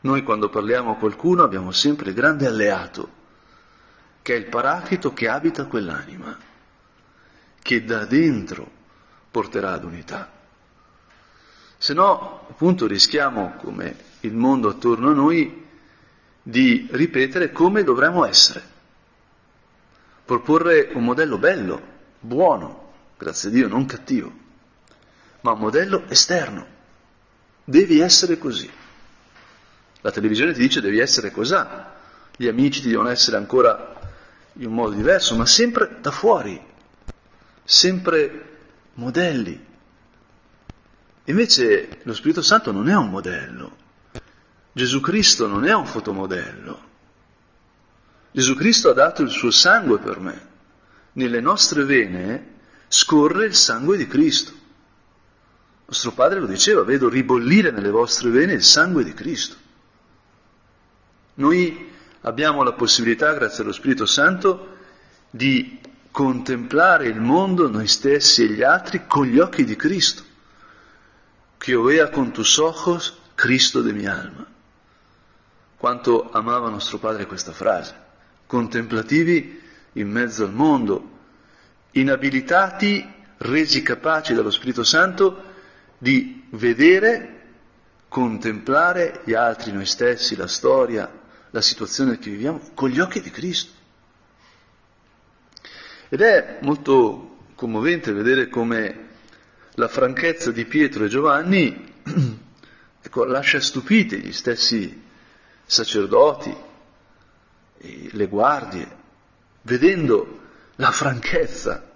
Noi 0.00 0.22
quando 0.22 0.50
parliamo 0.50 0.92
a 0.92 0.96
qualcuno 0.96 1.42
abbiamo 1.42 1.70
sempre 1.70 2.10
il 2.10 2.14
grande 2.14 2.46
alleato, 2.46 3.08
che 4.22 4.34
è 4.34 4.38
il 4.38 4.46
paraclito 4.46 5.12
che 5.12 5.28
abita 5.28 5.64
quell'anima 5.66 6.52
che 7.64 7.82
da 7.82 8.04
dentro 8.04 8.70
porterà 9.30 9.72
ad 9.72 9.84
unità. 9.84 10.30
Se 11.78 11.94
no, 11.94 12.46
appunto, 12.50 12.86
rischiamo, 12.86 13.54
come 13.56 13.96
il 14.20 14.34
mondo 14.34 14.68
attorno 14.68 15.08
a 15.08 15.14
noi, 15.14 15.63
di 16.46 16.86
ripetere 16.90 17.50
come 17.52 17.82
dovremmo 17.82 18.26
essere, 18.26 18.62
proporre 20.26 20.90
un 20.92 21.02
modello 21.02 21.38
bello, 21.38 21.82
buono, 22.20 22.92
grazie 23.16 23.48
a 23.48 23.52
Dio, 23.52 23.66
non 23.66 23.86
cattivo, 23.86 24.30
ma 25.40 25.52
un 25.52 25.58
modello 25.58 26.04
esterno. 26.08 26.66
Devi 27.64 27.98
essere 28.00 28.36
così. 28.36 28.70
La 30.02 30.10
televisione 30.10 30.52
ti 30.52 30.60
dice 30.60 30.82
devi 30.82 30.98
essere 30.98 31.30
così, 31.30 31.56
gli 32.36 32.46
amici 32.46 32.82
ti 32.82 32.90
devono 32.90 33.08
essere 33.08 33.38
ancora 33.38 34.12
in 34.54 34.66
un 34.66 34.74
modo 34.74 34.94
diverso, 34.94 35.34
ma 35.36 35.46
sempre 35.46 35.96
da 36.02 36.10
fuori, 36.10 36.60
sempre 37.64 38.58
modelli. 38.94 39.72
Invece 41.24 42.00
lo 42.02 42.12
Spirito 42.12 42.42
Santo 42.42 42.70
non 42.70 42.90
è 42.90 42.94
un 42.94 43.08
modello, 43.08 43.76
Gesù 44.74 45.00
Cristo 45.00 45.46
non 45.46 45.64
è 45.64 45.72
un 45.72 45.86
fotomodello. 45.86 46.82
Gesù 48.32 48.56
Cristo 48.56 48.90
ha 48.90 48.92
dato 48.92 49.22
il 49.22 49.30
suo 49.30 49.52
sangue 49.52 50.00
per 50.00 50.18
me. 50.18 50.48
Nelle 51.12 51.40
nostre 51.40 51.84
vene 51.84 52.54
scorre 52.88 53.46
il 53.46 53.54
sangue 53.54 53.96
di 53.96 54.08
Cristo. 54.08 54.52
Nostro 55.86 56.10
Padre 56.10 56.40
lo 56.40 56.46
diceva, 56.46 56.82
vedo 56.82 57.08
ribollire 57.08 57.70
nelle 57.70 57.90
vostre 57.90 58.30
vene 58.30 58.54
il 58.54 58.64
sangue 58.64 59.04
di 59.04 59.14
Cristo. 59.14 59.54
Noi 61.34 61.92
abbiamo 62.22 62.64
la 62.64 62.72
possibilità, 62.72 63.32
grazie 63.32 63.62
allo 63.62 63.72
Spirito 63.72 64.06
Santo, 64.06 64.76
di 65.30 65.78
contemplare 66.10 67.06
il 67.06 67.20
mondo, 67.20 67.68
noi 67.68 67.86
stessi 67.86 68.42
e 68.42 68.48
gli 68.48 68.62
altri, 68.64 69.06
con 69.06 69.26
gli 69.26 69.38
occhi 69.38 69.64
di 69.64 69.76
Cristo. 69.76 70.22
Que 71.58 71.76
vea 71.76 72.10
con 72.10 72.32
tus 72.32 72.58
ojos 72.58 73.14
Cristo 73.36 73.80
de 73.80 73.92
mi 73.92 74.06
alma. 74.06 74.53
Quanto 75.76 76.30
amava 76.30 76.68
nostro 76.68 76.98
Padre 76.98 77.26
questa 77.26 77.52
frase. 77.52 77.94
Contemplativi 78.46 79.60
in 79.92 80.10
mezzo 80.10 80.44
al 80.44 80.52
mondo, 80.52 81.10
inabilitati, 81.92 83.06
resi 83.38 83.82
capaci 83.82 84.34
dallo 84.34 84.50
Spirito 84.50 84.84
Santo 84.84 85.52
di 85.98 86.46
vedere, 86.50 87.30
contemplare 88.08 89.20
gli 89.24 89.34
altri, 89.34 89.72
noi 89.72 89.86
stessi, 89.86 90.36
la 90.36 90.46
storia, 90.46 91.10
la 91.50 91.60
situazione 91.60 92.18
che 92.18 92.30
viviamo, 92.30 92.60
con 92.74 92.88
gli 92.88 93.00
occhi 93.00 93.20
di 93.20 93.30
Cristo. 93.30 93.72
Ed 96.08 96.20
è 96.20 96.58
molto 96.62 97.36
commovente 97.54 98.12
vedere 98.12 98.48
come 98.48 99.08
la 99.74 99.88
franchezza 99.88 100.52
di 100.52 100.64
Pietro 100.64 101.04
e 101.04 101.08
Giovanni 101.08 101.92
ecco, 103.02 103.24
lascia 103.24 103.60
stupiti 103.60 104.18
gli 104.18 104.32
stessi 104.32 105.02
sacerdoti, 105.64 106.54
le 108.10 108.26
guardie, 108.26 108.96
vedendo 109.62 110.40
la 110.76 110.90
franchezza 110.90 111.92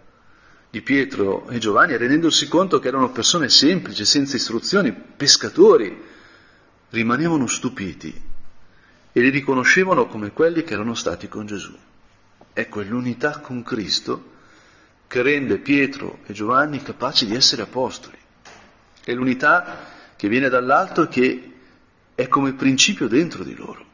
di 0.71 0.83
Pietro 0.83 1.49
e 1.49 1.59
Giovanni 1.59 1.95
e 1.95 1.97
rendendosi 1.97 2.47
conto 2.49 2.79
che 2.79 2.89
erano 2.89 3.11
persone 3.11 3.49
semplici, 3.49 4.05
senza 4.05 4.37
istruzioni, 4.37 4.93
pescatori, 4.93 6.05
rimanevano 6.91 7.47
stupiti 7.47 8.23
e 9.13 9.21
li 9.21 9.31
riconoscevano 9.31 10.07
come 10.07 10.33
quelli 10.33 10.63
che 10.63 10.75
erano 10.75 10.95
stati 10.95 11.29
con 11.29 11.47
Gesù. 11.47 11.77
Ecco, 12.53 12.81
è 12.81 12.85
l'unità 12.85 13.41
con 13.41 13.63
Cristo 13.63 14.37
che 15.07 15.23
rende 15.23 15.59
Pietro 15.59 16.19
e 16.27 16.33
Giovanni 16.33 16.83
capaci 16.83 17.25
di 17.25 17.35
essere 17.35 17.63
apostoli. 17.63 18.17
È 19.03 19.13
l'unità 19.13 19.87
che 20.17 20.29
viene 20.29 20.49
dall'alto 20.49 21.05
e 21.05 21.09
che 21.09 21.48
è 22.19 22.27
come 22.27 22.55
principio 22.55 23.07
dentro 23.07 23.45
di 23.45 23.55
loro. 23.55 23.87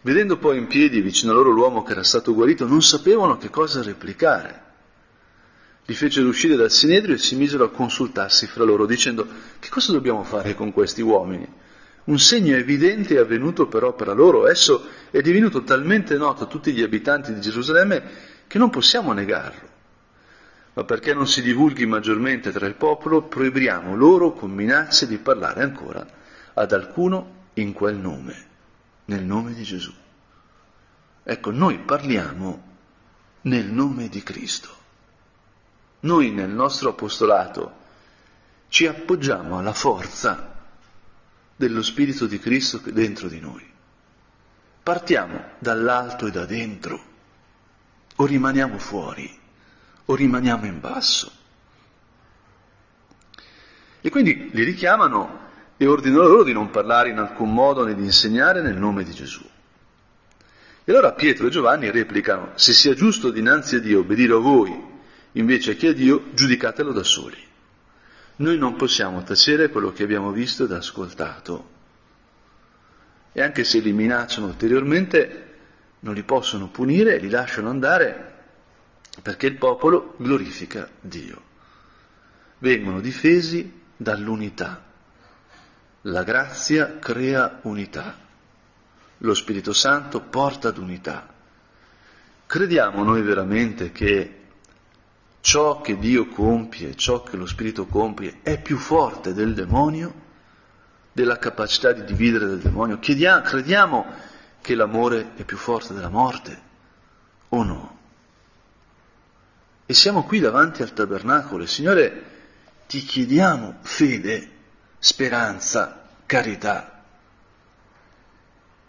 Vedendo 0.00 0.38
poi 0.38 0.56
in 0.56 0.66
piedi 0.66 1.02
vicino 1.02 1.30
a 1.30 1.34
loro 1.34 1.50
l'uomo 1.50 1.82
che 1.82 1.92
era 1.92 2.02
stato 2.02 2.32
guarito, 2.32 2.66
non 2.66 2.80
sapevano 2.80 3.36
che 3.36 3.50
cosa 3.50 3.82
replicare. 3.82 4.62
Li 5.84 5.92
fecero 5.92 6.26
uscire 6.26 6.56
dal 6.56 6.70
Sinedrio 6.70 7.16
e 7.16 7.18
si 7.18 7.36
misero 7.36 7.64
a 7.64 7.70
consultarsi 7.70 8.46
fra 8.46 8.64
loro, 8.64 8.86
dicendo 8.86 9.28
che 9.58 9.68
cosa 9.68 9.92
dobbiamo 9.92 10.24
fare 10.24 10.54
con 10.54 10.72
questi 10.72 11.02
uomini? 11.02 11.46
Un 12.04 12.18
segno 12.18 12.56
evidente 12.56 13.16
è 13.16 13.18
avvenuto 13.18 13.66
per 13.66 13.84
opera 13.84 14.14
loro, 14.14 14.48
esso 14.48 14.86
è 15.10 15.20
divenuto 15.20 15.64
talmente 15.64 16.16
noto 16.16 16.44
a 16.44 16.46
tutti 16.46 16.72
gli 16.72 16.82
abitanti 16.82 17.34
di 17.34 17.42
Gerusalemme 17.42 18.02
che 18.46 18.56
non 18.56 18.70
possiamo 18.70 19.12
negarlo, 19.12 19.68
ma 20.72 20.84
perché 20.84 21.12
non 21.12 21.26
si 21.26 21.42
divulghi 21.42 21.86
maggiormente 21.86 22.52
tra 22.52 22.66
il 22.66 22.74
popolo, 22.74 23.22
proibiamo 23.22 23.96
loro 23.96 24.32
con 24.32 24.50
minacce 24.50 25.06
di 25.06 25.18
parlare 25.18 25.62
ancora 25.62 26.06
ad 26.54 26.72
alcuno 26.72 27.38
in 27.54 27.72
quel 27.72 27.96
nome, 27.96 28.46
nel 29.06 29.24
nome 29.24 29.52
di 29.52 29.62
Gesù. 29.62 29.92
Ecco, 31.22 31.50
noi 31.50 31.78
parliamo 31.78 32.68
nel 33.42 33.66
nome 33.66 34.08
di 34.08 34.22
Cristo. 34.22 34.68
Noi 36.00 36.30
nel 36.30 36.50
nostro 36.50 36.90
apostolato 36.90 37.78
ci 38.68 38.86
appoggiamo 38.86 39.58
alla 39.58 39.74
forza 39.74 40.56
dello 41.56 41.82
Spirito 41.82 42.26
di 42.26 42.38
Cristo 42.38 42.80
dentro 42.84 43.28
di 43.28 43.40
noi. 43.40 43.68
Partiamo 44.82 45.50
dall'alto 45.58 46.26
e 46.26 46.30
da 46.30 46.46
dentro, 46.46 47.04
o 48.16 48.24
rimaniamo 48.24 48.78
fuori, 48.78 49.39
o 50.10 50.14
rimaniamo 50.16 50.66
in 50.66 50.80
basso. 50.80 51.30
E 54.00 54.10
quindi 54.10 54.50
li 54.52 54.64
richiamano 54.64 55.48
e 55.76 55.86
ordinano 55.86 56.26
loro 56.26 56.42
di 56.42 56.52
non 56.52 56.70
parlare 56.70 57.10
in 57.10 57.18
alcun 57.18 57.52
modo 57.52 57.84
né 57.84 57.94
di 57.94 58.02
insegnare 58.02 58.60
nel 58.60 58.76
nome 58.76 59.04
di 59.04 59.12
Gesù. 59.12 59.48
E 60.84 60.92
allora 60.92 61.12
Pietro 61.12 61.46
e 61.46 61.50
Giovanni 61.50 61.90
replicano, 61.90 62.52
se 62.54 62.72
sia 62.72 62.94
giusto 62.94 63.30
dinanzi 63.30 63.76
a 63.76 63.80
Dio 63.80 64.00
obbedire 64.00 64.34
a 64.34 64.38
voi 64.38 64.88
invece 65.32 65.76
che 65.76 65.88
a 65.88 65.92
Dio, 65.92 66.24
giudicatelo 66.34 66.92
da 66.92 67.04
soli. 67.04 67.38
Noi 68.36 68.58
non 68.58 68.74
possiamo 68.74 69.22
tacere 69.22 69.68
quello 69.68 69.92
che 69.92 70.02
abbiamo 70.02 70.32
visto 70.32 70.64
ed 70.64 70.72
ascoltato. 70.72 71.78
E 73.32 73.42
anche 73.42 73.62
se 73.62 73.78
li 73.78 73.92
minacciano 73.92 74.46
ulteriormente, 74.46 75.46
non 76.00 76.14
li 76.14 76.22
possono 76.24 76.68
punire 76.68 77.18
li 77.18 77.28
lasciano 77.28 77.68
andare 77.68 78.29
perché 79.20 79.46
il 79.46 79.56
popolo 79.56 80.14
glorifica 80.18 80.88
Dio. 81.00 81.48
Vengono 82.58 83.00
difesi 83.00 83.80
dall'unità. 83.96 84.82
La 86.02 86.22
grazia 86.22 86.98
crea 86.98 87.60
unità. 87.62 88.16
Lo 89.18 89.34
Spirito 89.34 89.72
Santo 89.72 90.20
porta 90.20 90.68
ad 90.68 90.78
unità. 90.78 91.28
Crediamo 92.46 93.04
noi 93.04 93.22
veramente 93.22 93.92
che 93.92 94.38
ciò 95.40 95.80
che 95.80 95.98
Dio 95.98 96.26
compie, 96.28 96.96
ciò 96.96 97.22
che 97.22 97.36
lo 97.36 97.46
Spirito 97.46 97.86
compie 97.86 98.38
è 98.42 98.60
più 98.60 98.76
forte 98.76 99.34
del 99.34 99.54
demonio, 99.54 100.28
della 101.12 101.38
capacità 101.38 101.92
di 101.92 102.04
dividere 102.04 102.46
del 102.46 102.60
demonio? 102.60 102.98
Chiediamo, 102.98 103.42
crediamo 103.42 104.06
che 104.60 104.74
l'amore 104.74 105.32
è 105.36 105.44
più 105.44 105.56
forte 105.56 105.94
della 105.94 106.08
morte 106.08 106.60
o 107.50 107.62
no? 107.62 107.98
E 109.90 109.94
siamo 109.94 110.22
qui 110.22 110.38
davanti 110.38 110.82
al 110.82 110.92
tabernacolo 110.92 111.66
Signore 111.66 112.22
ti 112.86 113.02
chiediamo 113.02 113.78
fede, 113.82 114.50
speranza, 115.00 116.06
carità. 116.26 117.02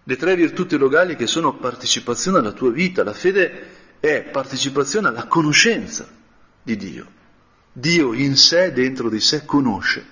Le 0.03 0.15
tre 0.15 0.35
virtù 0.35 0.67
teologali 0.67 1.15
che 1.15 1.25
sono 1.25 1.55
partecipazione 1.55 2.37
alla 2.37 2.51
tua 2.51 2.69
vita, 2.69 3.03
la 3.03 3.15
fede 3.15 3.97
è 3.99 4.21
partecipazione 4.21 5.07
alla 5.07 5.25
conoscenza 5.25 6.07
di 6.61 6.77
Dio. 6.77 7.07
Dio 7.73 8.13
in 8.13 8.37
sé, 8.37 8.71
dentro 8.71 9.09
di 9.09 9.19
sé, 9.19 9.43
conosce 9.43 10.05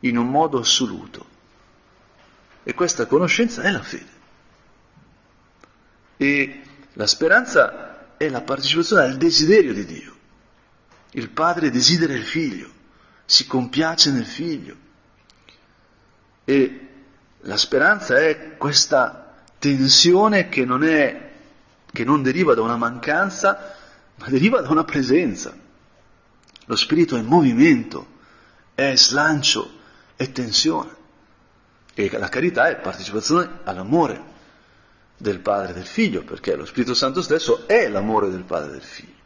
in 0.00 0.16
un 0.16 0.30
modo 0.30 0.58
assoluto. 0.58 1.26
E 2.62 2.72
questa 2.72 3.04
conoscenza 3.04 3.60
è 3.60 3.70
la 3.70 3.82
fede. 3.82 4.10
E 6.16 6.62
la 6.94 7.06
speranza 7.06 7.87
è 8.18 8.28
la 8.28 8.42
partecipazione 8.42 9.04
al 9.04 9.16
desiderio 9.16 9.72
di 9.72 9.86
Dio. 9.86 10.16
Il 11.12 11.30
padre 11.30 11.70
desidera 11.70 12.12
il 12.12 12.24
figlio, 12.24 12.68
si 13.24 13.46
compiace 13.46 14.10
nel 14.10 14.26
figlio. 14.26 14.76
E 16.44 16.88
la 17.42 17.56
speranza 17.56 18.18
è 18.18 18.56
questa 18.56 19.44
tensione 19.58 20.48
che 20.48 20.64
non, 20.64 20.82
è, 20.82 21.30
che 21.90 22.04
non 22.04 22.22
deriva 22.22 22.54
da 22.54 22.62
una 22.62 22.76
mancanza, 22.76 23.76
ma 24.16 24.26
deriva 24.28 24.60
da 24.60 24.68
una 24.68 24.84
presenza. 24.84 25.56
Lo 26.66 26.76
spirito 26.76 27.16
è 27.16 27.22
movimento, 27.22 28.16
è 28.74 28.94
slancio, 28.96 29.78
è 30.16 30.30
tensione. 30.32 30.96
E 31.94 32.10
la 32.18 32.28
carità 32.28 32.68
è 32.68 32.76
partecipazione 32.76 33.60
all'amore 33.62 34.36
del 35.18 35.40
padre 35.40 35.72
e 35.72 35.74
del 35.74 35.84
figlio, 35.84 36.22
perché 36.22 36.54
lo 36.54 36.64
Spirito 36.64 36.94
Santo 36.94 37.20
stesso 37.20 37.66
è 37.66 37.88
l'amore 37.88 38.30
del 38.30 38.44
padre 38.44 38.68
e 38.68 38.72
del 38.72 38.82
figlio. 38.82 39.16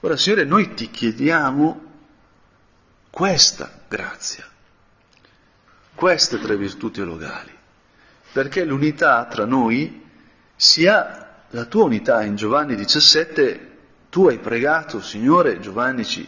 Ora, 0.00 0.16
Signore, 0.16 0.44
noi 0.44 0.72
ti 0.72 0.90
chiediamo 0.90 1.88
questa 3.10 3.70
grazia, 3.86 4.48
queste 5.94 6.38
tre 6.40 6.56
virtù 6.56 6.90
teologali, 6.90 7.52
perché 8.32 8.64
l'unità 8.64 9.26
tra 9.26 9.44
noi 9.44 10.08
sia 10.56 11.44
la 11.50 11.64
tua 11.66 11.84
unità 11.84 12.22
in 12.22 12.36
Giovanni 12.36 12.76
17, 12.76 13.68
tu 14.08 14.26
hai 14.26 14.38
pregato, 14.38 15.02
Signore, 15.02 15.60
Giovanni 15.60 16.04
ci, 16.04 16.26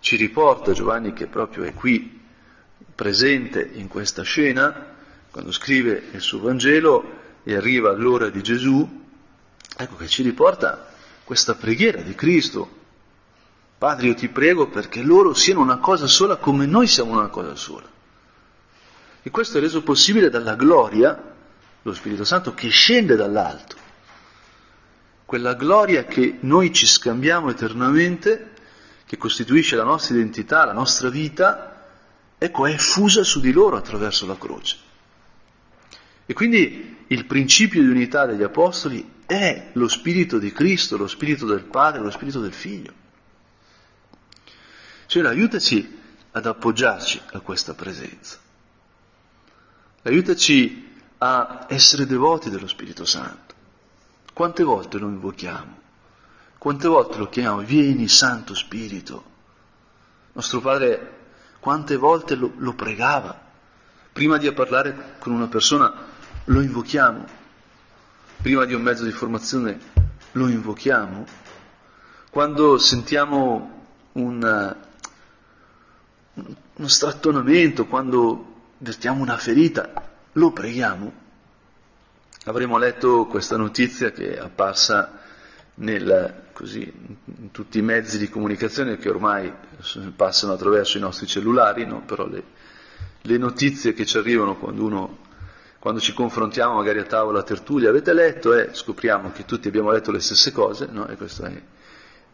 ci 0.00 0.16
riporta, 0.16 0.72
Giovanni 0.72 1.14
che 1.14 1.28
proprio 1.28 1.64
è 1.64 1.72
qui 1.72 2.20
presente 2.94 3.66
in 3.72 3.88
questa 3.88 4.22
scena, 4.22 4.96
quando 5.30 5.52
scrive 5.52 6.08
il 6.12 6.20
suo 6.20 6.40
Vangelo 6.40 7.26
e 7.48 7.54
arriva 7.54 7.88
all'ora 7.88 8.28
di 8.28 8.42
Gesù, 8.42 8.86
ecco 9.74 9.96
che 9.96 10.06
ci 10.06 10.22
riporta 10.22 10.86
questa 11.24 11.54
preghiera 11.54 12.02
di 12.02 12.14
Cristo. 12.14 12.76
Padre, 13.78 14.08
io 14.08 14.14
ti 14.14 14.28
prego 14.28 14.68
perché 14.68 15.00
loro 15.00 15.32
siano 15.32 15.62
una 15.62 15.78
cosa 15.78 16.06
sola 16.06 16.36
come 16.36 16.66
noi 16.66 16.86
siamo 16.86 17.12
una 17.12 17.28
cosa 17.28 17.56
sola. 17.56 17.88
E 19.22 19.30
questo 19.30 19.56
è 19.56 19.62
reso 19.62 19.82
possibile 19.82 20.28
dalla 20.28 20.56
gloria, 20.56 21.34
lo 21.80 21.94
Spirito 21.94 22.24
Santo, 22.24 22.52
che 22.52 22.68
scende 22.68 23.16
dall'alto 23.16 23.76
quella 25.24 25.54
gloria 25.54 26.04
che 26.04 26.36
noi 26.40 26.70
ci 26.70 26.86
scambiamo 26.86 27.48
eternamente, 27.48 28.52
che 29.06 29.16
costituisce 29.16 29.74
la 29.74 29.84
nostra 29.84 30.14
identità, 30.14 30.66
la 30.66 30.74
nostra 30.74 31.08
vita, 31.08 31.86
ecco, 32.36 32.66
è 32.66 32.76
fusa 32.76 33.22
su 33.24 33.40
di 33.40 33.52
loro 33.52 33.78
attraverso 33.78 34.26
la 34.26 34.36
croce. 34.36 34.87
E 36.30 36.34
quindi 36.34 37.04
il 37.06 37.24
principio 37.24 37.80
di 37.80 37.88
unità 37.88 38.26
degli 38.26 38.42
Apostoli 38.42 39.14
è 39.24 39.70
lo 39.72 39.88
Spirito 39.88 40.38
di 40.38 40.52
Cristo, 40.52 40.98
lo 40.98 41.06
Spirito 41.06 41.46
del 41.46 41.64
Padre, 41.64 42.02
lo 42.02 42.10
Spirito 42.10 42.38
del 42.38 42.52
Figlio. 42.52 42.92
Cioè, 45.06 45.24
aiutaci 45.24 45.98
ad 46.32 46.44
appoggiarci 46.44 47.18
a 47.32 47.40
questa 47.40 47.72
presenza. 47.72 48.36
Aiutaci 50.02 50.96
a 51.16 51.64
essere 51.66 52.04
devoti 52.04 52.50
dello 52.50 52.68
Spirito 52.68 53.06
Santo. 53.06 53.54
Quante 54.34 54.62
volte 54.64 54.98
lo 54.98 55.08
invochiamo? 55.08 55.80
Quante 56.58 56.88
volte 56.88 57.16
lo 57.16 57.30
chiamiamo? 57.30 57.62
Vieni, 57.62 58.06
Santo 58.06 58.52
Spirito. 58.54 59.24
Nostro 60.34 60.60
Padre 60.60 61.16
quante 61.58 61.96
volte 61.96 62.34
lo, 62.34 62.52
lo 62.58 62.74
pregava? 62.74 63.46
Prima 64.12 64.36
di 64.36 64.52
parlare 64.52 65.14
con 65.18 65.32
una 65.32 65.46
persona 65.46 66.16
lo 66.48 66.60
invochiamo. 66.60 67.24
Prima 68.40 68.64
di 68.64 68.74
un 68.74 68.82
mezzo 68.82 69.04
di 69.04 69.12
formazione 69.12 69.78
lo 70.32 70.48
invochiamo. 70.48 71.26
Quando 72.30 72.78
sentiamo 72.78 73.86
un, 74.12 74.76
uno 76.34 76.88
strattonamento, 76.88 77.86
quando 77.86 78.72
vertiamo 78.78 79.22
una 79.22 79.36
ferita, 79.36 79.90
lo 80.32 80.52
preghiamo. 80.52 81.26
Avremo 82.44 82.78
letto 82.78 83.26
questa 83.26 83.56
notizia 83.56 84.10
che 84.10 84.36
è 84.36 84.38
apparsa 84.38 85.20
nel, 85.76 86.44
così, 86.52 86.90
in 87.24 87.50
tutti 87.50 87.78
i 87.78 87.82
mezzi 87.82 88.18
di 88.18 88.28
comunicazione 88.28 88.96
che 88.96 89.08
ormai 89.08 89.52
passano 90.16 90.54
attraverso 90.54 90.96
i 90.96 91.00
nostri 91.00 91.26
cellulari, 91.26 91.84
no? 91.84 92.02
però 92.02 92.26
le, 92.26 92.42
le, 93.22 93.36
notizie 93.36 93.92
che 93.92 94.06
ci 94.06 94.16
arrivano 94.16 94.56
quando, 94.56 94.84
uno, 94.84 95.18
quando 95.78 96.00
ci 96.00 96.12
confrontiamo 96.12 96.74
magari 96.74 96.98
a 96.98 97.04
tavola 97.04 97.40
a 97.40 97.44
tertulia, 97.44 97.90
avete 97.90 98.12
letto 98.12 98.52
e 98.52 98.62
eh, 98.62 98.74
scopriamo 98.74 99.30
che 99.30 99.44
tutti 99.44 99.68
abbiamo 99.68 99.90
letto 99.90 100.10
le 100.10 100.20
stesse 100.20 100.50
cose, 100.50 100.88
no? 100.90 101.06
e 101.06 101.16
questo 101.16 101.44
è, 101.44 101.62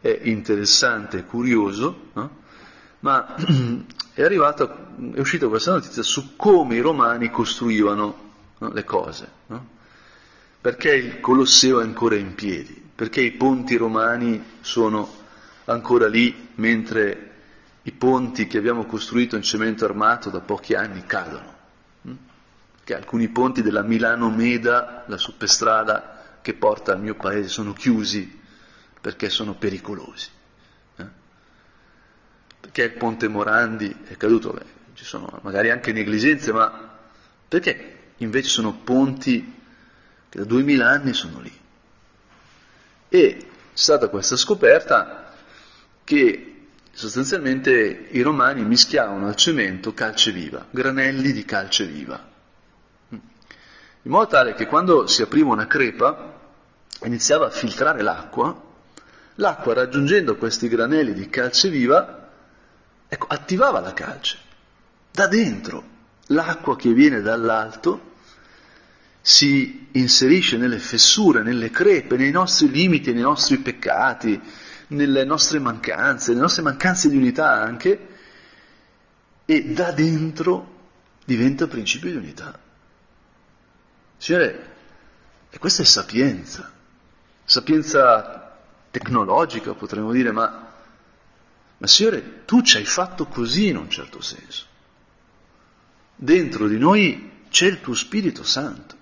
è 0.01 0.21
interessante 0.23 1.25
curioso, 1.25 2.09
no? 2.15 2.43
ma 3.01 3.35
è, 4.15 4.23
arrivata, 4.23 4.89
è 5.13 5.21
uscita 5.21 5.47
questa 5.49 5.73
notizia 5.73 6.03
su 6.03 6.37
come 6.37 6.77
i 6.77 6.81
romani 6.81 7.31
costruivano 7.31 8.23
le 8.59 8.85
cose. 8.85 9.29
No? 9.47 9.69
Perché 10.61 10.95
il 10.95 11.21
Colosseo 11.21 11.81
è 11.81 11.83
ancora 11.83 12.15
in 12.15 12.35
piedi? 12.35 12.83
Perché 12.95 13.21
i 13.21 13.33
ponti 13.33 13.77
romani 13.77 14.43
sono 14.61 15.07
ancora 15.67 16.09
lì 16.09 16.49
mentre 16.55 17.33
i 17.83 17.93
ponti 17.93 18.47
che 18.47 18.57
abbiamo 18.57 18.87
costruito 18.87 19.37
in 19.37 19.43
cemento 19.43 19.85
armato 19.85 20.31
da 20.31 20.41
pochi 20.41 20.75
anni 20.75 21.05
cadono? 21.05 21.54
Che 22.85 22.95
alcuni 22.95 23.29
ponti 23.29 23.63
della 23.63 23.83
Milano-Meda, 23.83 25.05
la 25.07 25.17
superstrada 25.17 26.39
che 26.43 26.53
porta 26.53 26.93
al 26.93 27.01
mio 27.01 27.15
paese, 27.15 27.49
sono 27.49 27.73
chiusi 27.73 28.43
perché 29.01 29.31
sono 29.31 29.55
pericolosi. 29.55 30.29
Eh? 30.97 31.07
Perché 32.61 32.83
il 32.83 32.93
ponte 32.93 33.29
Morandi 33.29 34.05
è 34.05 34.17
caduto? 34.17 34.53
Beh, 34.53 34.65
ci 34.95 35.05
sono 35.05 35.41
magari 35.43 35.71
anche 35.71 35.93
negligenze, 35.93 36.53
ma 36.53 36.93
perché 37.49 38.13
invece 38.19 38.49
sono 38.49 38.75
ponti 38.75 39.55
che 40.29 40.39
da 40.39 40.45
duemila 40.45 40.89
anni 40.89 41.13
sono 41.15 41.41
lì? 41.41 41.53
E 43.09 43.37
c'è 43.39 43.47
stata 43.73 44.09
questa 44.09 44.37
scoperta 44.37 45.33
che 46.05 46.69
sostanzialmente 46.93 48.09
i 48.11 48.21
romani 48.21 48.65
mischiavano 48.65 49.27
al 49.27 49.37
cemento 49.37 49.95
calce 49.95 50.33
viva, 50.33 50.67
granelli 50.71 51.33
di 51.33 51.45
calce 51.45 51.87
viva, 51.87 52.33
in 54.05 54.11
modo 54.11 54.27
tale 54.27 54.55
che 54.55 54.67
quando 54.67 55.07
si 55.07 55.23
apriva 55.23 55.51
una 55.51 55.67
crepa 55.67 56.33
iniziava 57.05 57.47
a 57.47 57.51
filtrare 57.51 58.03
l'acqua, 58.03 58.55
l'acqua 59.37 59.73
raggiungendo 59.73 60.37
questi 60.37 60.69
granelli 60.69 61.15
di 61.15 61.29
calce 61.31 61.71
viva, 61.71 62.31
ecco, 63.09 63.27
attivava 63.29 63.81
la 63.81 63.95
calce. 63.95 64.39
Da 65.11 65.27
dentro 65.27 65.83
l'acqua 66.29 66.77
che 66.77 66.93
viene 66.93 67.23
dall'alto 67.23 68.13
si 69.23 69.89
inserisce 69.93 70.59
nelle 70.59 70.79
fessure, 70.79 71.43
nelle 71.43 71.71
crepe, 71.71 72.19
nei 72.19 72.31
nostri 72.31 72.71
limiti, 72.71 73.15
nei 73.15 73.23
nostri 73.23 73.57
peccati, 73.57 74.39
nelle 74.89 75.25
nostre 75.25 75.59
mancanze, 75.61 76.31
nelle 76.31 76.43
nostre 76.43 76.63
mancanze 76.63 77.09
di 77.09 77.17
unità 77.17 77.53
anche, 77.53 78.09
e 79.47 79.65
da 79.65 79.93
dentro 79.93 80.73
diventa 81.25 81.67
principio 81.67 82.11
di 82.11 82.17
unità. 82.17 82.59
Signore, 84.25 84.71
e 85.51 85.59
questa 85.59 85.83
è 85.83 85.85
sapienza, 85.85 86.73
sapienza 87.45 88.59
tecnologica 88.91 89.75
potremmo 89.75 90.13
dire, 90.13 90.33
ma, 90.33 90.73
ma 91.77 91.87
Signore, 91.87 92.47
tu 92.47 92.63
ci 92.63 92.79
hai 92.79 92.87
fatto 92.87 93.27
così 93.27 93.67
in 93.67 93.77
un 93.77 93.91
certo 93.91 94.23
senso. 94.23 94.65
Dentro 96.17 96.69
di 96.69 96.79
noi 96.79 97.43
c'è 97.51 97.67
il 97.67 97.83
tuo 97.83 97.93
Spirito 97.93 98.45
Santo. 98.45 98.97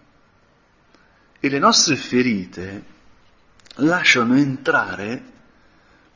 E 1.39 1.49
le 1.49 1.59
nostre 1.61 1.95
ferite 1.95 2.85
lasciano 3.77 4.35
entrare 4.35 5.23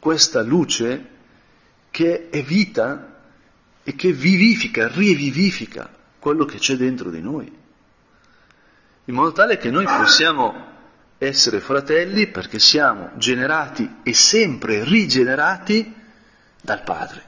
questa 0.00 0.42
luce 0.42 1.10
che 1.92 2.28
è 2.28 2.42
vita 2.42 3.20
e 3.84 3.94
che 3.94 4.10
vivifica, 4.12 4.88
rivivifica 4.88 5.88
quello 6.18 6.44
che 6.44 6.58
c'è 6.58 6.74
dentro 6.74 7.10
di 7.10 7.20
noi, 7.20 7.64
in 9.06 9.14
modo 9.14 9.32
tale 9.32 9.56
che 9.56 9.70
noi 9.70 9.84
possiamo 9.84 10.74
essere 11.18 11.60
fratelli 11.60 12.26
perché 12.26 12.58
siamo 12.58 13.10
generati 13.16 13.98
e 14.02 14.12
sempre 14.12 14.84
rigenerati 14.84 15.94
dal 16.60 16.82
Padre. 16.82 17.24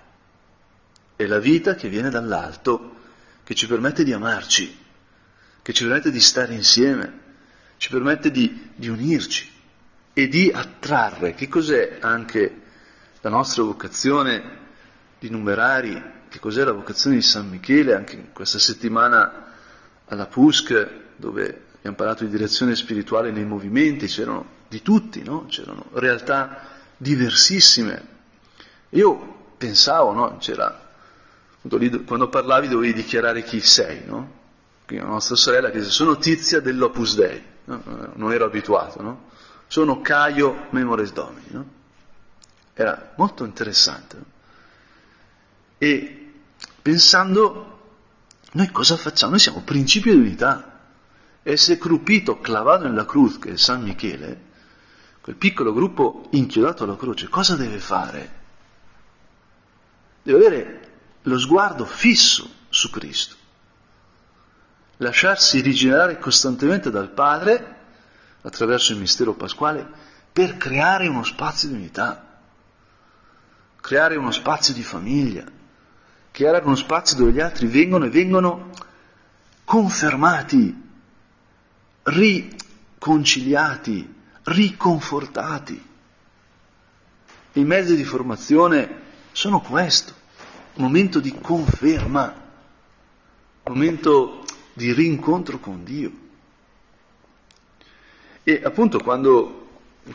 È 1.14 1.24
la 1.26 1.38
vita 1.38 1.74
che 1.74 1.88
viene 1.88 2.10
dall'alto, 2.10 2.96
che 3.44 3.54
ci 3.54 3.66
permette 3.66 4.04
di 4.04 4.12
amarci, 4.12 4.76
che 5.62 5.72
ci 5.72 5.84
permette 5.84 6.10
di 6.10 6.20
stare 6.20 6.52
insieme, 6.52 7.26
ci 7.76 7.90
permette 7.90 8.30
di, 8.30 8.70
di 8.74 8.88
unirci 8.88 9.50
e 10.12 10.28
di 10.28 10.50
attrarre. 10.52 11.34
Che 11.34 11.48
cos'è 11.48 11.98
anche 12.00 12.60
la 13.20 13.30
nostra 13.30 13.62
vocazione 13.62 14.58
di 15.18 15.30
numerari? 15.30 16.02
Che 16.28 16.40
cos'è 16.40 16.64
la 16.64 16.72
vocazione 16.72 17.16
di 17.16 17.22
San 17.22 17.48
Michele? 17.48 17.94
Anche 17.94 18.30
questa 18.32 18.58
settimana 18.58 19.54
alla 20.06 20.26
PUSC, 20.26 20.88
dove 21.16 21.66
abbiamo 21.88 21.96
parlato 21.96 22.24
di 22.24 22.30
direzione 22.30 22.74
spirituale 22.74 23.30
nei 23.30 23.44
movimenti, 23.44 24.06
c'erano 24.06 24.56
di 24.68 24.82
tutti, 24.82 25.22
no? 25.22 25.46
c'erano 25.46 25.86
realtà 25.92 26.66
diversissime. 26.96 28.16
Io 28.90 29.52
pensavo, 29.56 30.12
no? 30.12 30.36
c'era, 30.38 30.90
quando 32.06 32.28
parlavi 32.28 32.68
dovevi 32.68 32.92
dichiarare 32.92 33.42
chi 33.42 33.60
sei, 33.60 34.04
no? 34.04 34.36
La 34.90 35.04
nostra 35.04 35.36
sorella 35.36 35.68
dice 35.68 35.90
sono 35.90 36.16
tizia 36.16 36.60
dell'Opus 36.60 37.14
Dei, 37.14 37.42
no? 37.64 37.82
non 38.14 38.32
ero 38.32 38.46
abituato, 38.46 39.02
no? 39.02 39.30
sono 39.66 40.00
Caio 40.00 40.66
Memores 40.70 41.12
Domini. 41.12 41.46
No? 41.48 41.66
Era 42.72 43.12
molto 43.16 43.44
interessante. 43.44 44.16
E 45.76 46.32
pensando, 46.80 47.80
noi 48.52 48.70
cosa 48.70 48.96
facciamo? 48.96 49.32
Noi 49.32 49.40
siamo 49.40 49.60
principio 49.60 50.12
di 50.12 50.20
unità 50.20 50.67
ese 51.52 51.78
crupito 51.78 52.40
clavato 52.40 52.84
nella 52.84 53.06
cruz 53.06 53.38
che 53.38 53.52
è 53.52 53.56
San 53.56 53.82
Michele, 53.82 54.46
quel 55.22 55.36
piccolo 55.36 55.72
gruppo 55.72 56.28
inchiodato 56.32 56.84
alla 56.84 56.96
croce, 56.96 57.28
cosa 57.28 57.56
deve 57.56 57.78
fare? 57.78 58.36
Deve 60.22 60.46
avere 60.46 60.90
lo 61.22 61.38
sguardo 61.38 61.86
fisso 61.86 62.50
su 62.68 62.90
Cristo, 62.90 63.34
lasciarsi 64.98 65.60
rigenerare 65.60 66.18
costantemente 66.18 66.90
dal 66.90 67.08
Padre 67.08 67.76
attraverso 68.42 68.92
il 68.92 68.98
mistero 68.98 69.32
pasquale 69.32 69.88
per 70.30 70.58
creare 70.58 71.08
uno 71.08 71.24
spazio 71.24 71.68
di 71.68 71.74
unità, 71.74 72.40
creare 73.80 74.16
uno 74.16 74.32
spazio 74.32 74.74
di 74.74 74.82
famiglia, 74.82 75.44
creare 76.30 76.62
uno 76.62 76.76
spazio 76.76 77.16
dove 77.16 77.32
gli 77.32 77.40
altri 77.40 77.68
vengono 77.68 78.04
e 78.04 78.10
vengono 78.10 78.70
confermati 79.64 80.87
riconciliati, 82.08 84.14
riconfortati. 84.44 85.86
I 87.52 87.64
mezzi 87.64 87.96
di 87.96 88.04
formazione 88.04 89.06
sono 89.32 89.60
questo, 89.60 90.12
un 90.74 90.84
momento 90.84 91.20
di 91.20 91.34
conferma, 91.40 92.34
un 93.64 93.72
momento 93.72 94.44
di 94.72 94.92
rincontro 94.92 95.58
con 95.58 95.84
Dio. 95.84 96.10
E 98.42 98.60
appunto 98.64 98.98
quando 99.00 99.66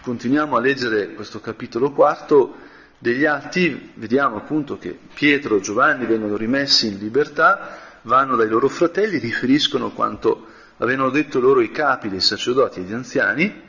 continuiamo 0.02 0.56
a 0.56 0.60
leggere 0.60 1.14
questo 1.14 1.40
capitolo 1.40 1.92
quarto 1.92 2.56
degli 2.98 3.26
Atti, 3.26 3.92
vediamo 3.96 4.38
appunto 4.38 4.78
che 4.78 4.98
Pietro 5.14 5.58
e 5.58 5.62
Giovanni 5.62 6.06
vengono 6.06 6.38
rimessi 6.38 6.88
in 6.88 6.98
libertà, 6.98 7.78
vanno 8.04 8.36
dai 8.36 8.48
loro 8.48 8.70
fratelli, 8.70 9.20
riferiscono 9.20 9.92
quanto 9.92 10.48
avevano 10.78 11.10
detto 11.10 11.40
loro 11.40 11.62
i 11.62 11.72
capi 11.72 12.10
dei 12.10 12.22
sacerdoti 12.22 12.80
e 12.80 12.84
degli 12.84 12.94
anziani, 12.94 13.62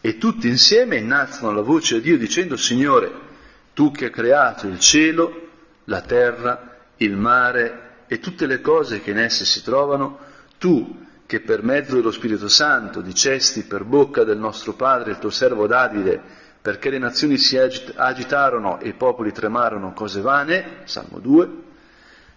e 0.00 0.18
tutti 0.18 0.48
insieme 0.48 0.96
innalzano 0.96 1.52
la 1.52 1.60
voce 1.60 1.96
a 1.96 2.00
Dio 2.00 2.16
dicendo, 2.16 2.56
Signore, 2.56 3.10
tu 3.74 3.90
che 3.90 4.06
hai 4.06 4.10
creato 4.10 4.66
il 4.66 4.78
cielo, 4.78 5.48
la 5.84 6.00
terra, 6.02 6.76
il 6.98 7.16
mare 7.16 8.04
e 8.06 8.18
tutte 8.20 8.46
le 8.46 8.60
cose 8.60 9.00
che 9.00 9.10
in 9.10 9.18
esse 9.18 9.44
si 9.44 9.62
trovano, 9.62 10.18
tu 10.58 11.06
che 11.26 11.40
per 11.40 11.62
mezzo 11.62 11.94
dello 11.94 12.10
Spirito 12.10 12.48
Santo 12.48 13.00
dicesti 13.00 13.64
per 13.64 13.84
bocca 13.84 14.24
del 14.24 14.38
nostro 14.38 14.72
Padre, 14.72 15.10
il 15.10 15.18
tuo 15.18 15.30
servo 15.30 15.66
Davide, 15.66 16.20
perché 16.60 16.90
le 16.90 16.98
nazioni 16.98 17.36
si 17.36 17.58
agitarono 17.58 18.80
e 18.80 18.88
i 18.88 18.94
popoli 18.94 19.30
tremarono 19.32 19.92
cose 19.92 20.20
vane, 20.20 20.80
Salmo 20.84 21.18
2, 21.18 21.48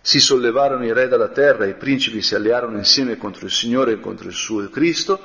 si 0.02 0.20
sollevarono 0.20 0.84
i 0.84 0.94
re 0.94 1.08
dalla 1.08 1.30
terra 1.30 1.68
i 1.68 1.76
principi 1.76 2.24
si 2.24 2.34
allearono 2.34 2.78
insieme 2.78 3.18
contro 3.18 3.46
il 3.46 3.52
Signore 3.52 3.94
e 3.94 4.00
contro 4.00 4.28
il 4.28 4.34
suo 4.34 4.68
Cristo. 4.70 5.22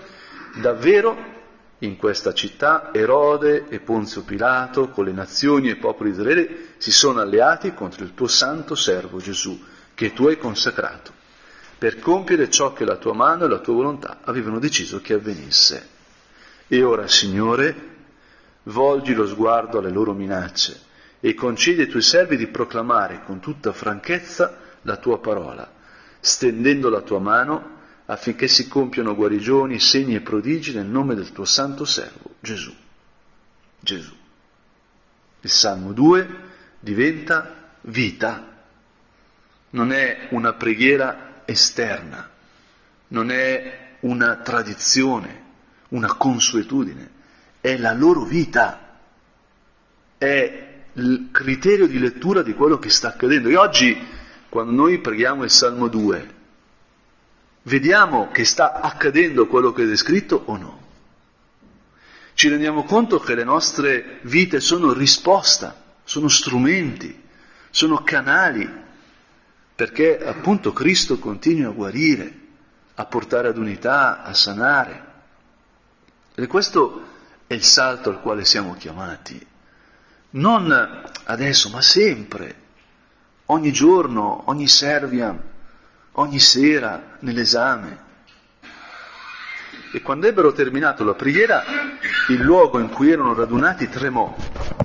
Davvero 0.60 1.34
in 1.78 1.96
questa 1.96 2.34
città 2.34 2.90
Erode 2.92 3.66
e 3.68 3.80
Ponzio 3.80 4.22
Pilato, 4.22 4.90
con 4.90 5.06
le 5.06 5.12
nazioni 5.12 5.68
e 5.68 5.72
i 5.72 5.76
popoli 5.76 6.10
di 6.10 6.16
Israele, 6.18 6.56
si 6.76 6.92
sono 6.92 7.20
alleati 7.20 7.72
contro 7.72 8.04
il 8.04 8.14
tuo 8.14 8.28
santo 8.28 8.74
servo 8.74 9.18
Gesù, 9.18 9.58
che 9.94 10.12
tu 10.12 10.26
hai 10.26 10.36
consacrato, 10.36 11.12
per 11.78 11.98
compiere 11.98 12.50
ciò 12.50 12.72
che 12.72 12.84
la 12.84 12.96
tua 12.96 13.14
mano 13.14 13.44
e 13.44 13.48
la 13.48 13.58
tua 13.58 13.74
volontà 13.74 14.20
avevano 14.24 14.58
deciso 14.58 15.00
che 15.00 15.14
avvenisse. 15.14 15.88
E 16.68 16.82
ora, 16.82 17.06
Signore, 17.08 17.94
volgi 18.64 19.14
lo 19.14 19.26
sguardo 19.26 19.78
alle 19.78 19.90
loro 19.90 20.12
minacce 20.12 20.84
e 21.20 21.34
concedi 21.34 21.82
ai 21.82 21.88
tuoi 21.88 22.02
servi 22.02 22.36
di 22.36 22.46
proclamare 22.48 23.22
con 23.24 23.40
tutta 23.40 23.72
franchezza 23.72 24.64
la 24.86 24.96
tua 24.96 25.18
parola, 25.18 25.70
stendendo 26.20 26.88
la 26.88 27.02
tua 27.02 27.18
mano 27.18 27.74
affinché 28.06 28.46
si 28.46 28.68
compiano 28.68 29.16
guarigioni, 29.16 29.80
segni 29.80 30.14
e 30.14 30.20
prodigi 30.20 30.72
nel 30.72 30.86
nome 30.86 31.14
del 31.14 31.32
tuo 31.32 31.44
santo 31.44 31.84
servo, 31.84 32.36
Gesù. 32.40 32.72
Gesù. 33.80 34.14
Il 35.40 35.50
Salmo 35.50 35.92
2 35.92 36.28
diventa 36.78 37.72
vita, 37.82 38.54
non 39.70 39.92
è 39.92 40.28
una 40.30 40.52
preghiera 40.54 41.42
esterna, 41.44 42.30
non 43.08 43.30
è 43.30 43.96
una 44.00 44.36
tradizione, 44.36 45.42
una 45.88 46.14
consuetudine, 46.14 47.10
è 47.60 47.76
la 47.76 47.92
loro 47.92 48.22
vita, 48.22 48.98
è 50.16 50.64
il 50.92 51.28
criterio 51.30 51.86
di 51.86 51.98
lettura 51.98 52.42
di 52.42 52.54
quello 52.54 52.78
che 52.78 52.88
sta 52.88 53.08
accadendo. 53.08 53.48
E 53.48 53.56
oggi 53.56 54.14
quando 54.48 54.72
noi 54.72 54.98
preghiamo 54.98 55.44
il 55.44 55.50
Salmo 55.50 55.88
2, 55.88 56.34
vediamo 57.62 58.30
che 58.30 58.44
sta 58.44 58.80
accadendo 58.80 59.46
quello 59.46 59.72
che 59.72 59.82
è 59.82 59.86
descritto 59.86 60.42
o 60.46 60.56
no? 60.56 60.84
Ci 62.34 62.48
rendiamo 62.48 62.84
conto 62.84 63.18
che 63.18 63.34
le 63.34 63.44
nostre 63.44 64.18
vite 64.22 64.60
sono 64.60 64.92
risposta, 64.92 65.82
sono 66.04 66.28
strumenti, 66.28 67.22
sono 67.70 68.02
canali, 68.02 68.68
perché 69.74 70.22
appunto 70.24 70.72
Cristo 70.72 71.18
continua 71.18 71.70
a 71.70 71.74
guarire, 71.74 72.40
a 72.94 73.04
portare 73.06 73.48
ad 73.48 73.56
unità, 73.56 74.22
a 74.22 74.34
sanare. 74.34 75.04
E 76.34 76.46
questo 76.46 77.04
è 77.46 77.54
il 77.54 77.62
salto 77.62 78.10
al 78.10 78.20
quale 78.20 78.44
siamo 78.44 78.74
chiamati. 78.74 79.46
Non 80.30 81.04
adesso, 81.24 81.70
ma 81.70 81.80
sempre, 81.80 82.54
ogni 83.46 83.72
giorno, 83.72 84.42
ogni 84.46 84.68
serviam, 84.68 85.40
ogni 86.12 86.38
sera, 86.38 87.16
nell'esame. 87.20 88.04
E 89.92 90.02
quando 90.02 90.26
ebbero 90.26 90.52
terminato 90.52 91.04
la 91.04 91.14
preghiera, 91.14 91.64
il 92.28 92.40
luogo 92.40 92.78
in 92.78 92.90
cui 92.90 93.10
erano 93.10 93.34
radunati 93.34 93.88
tremò 93.88 94.34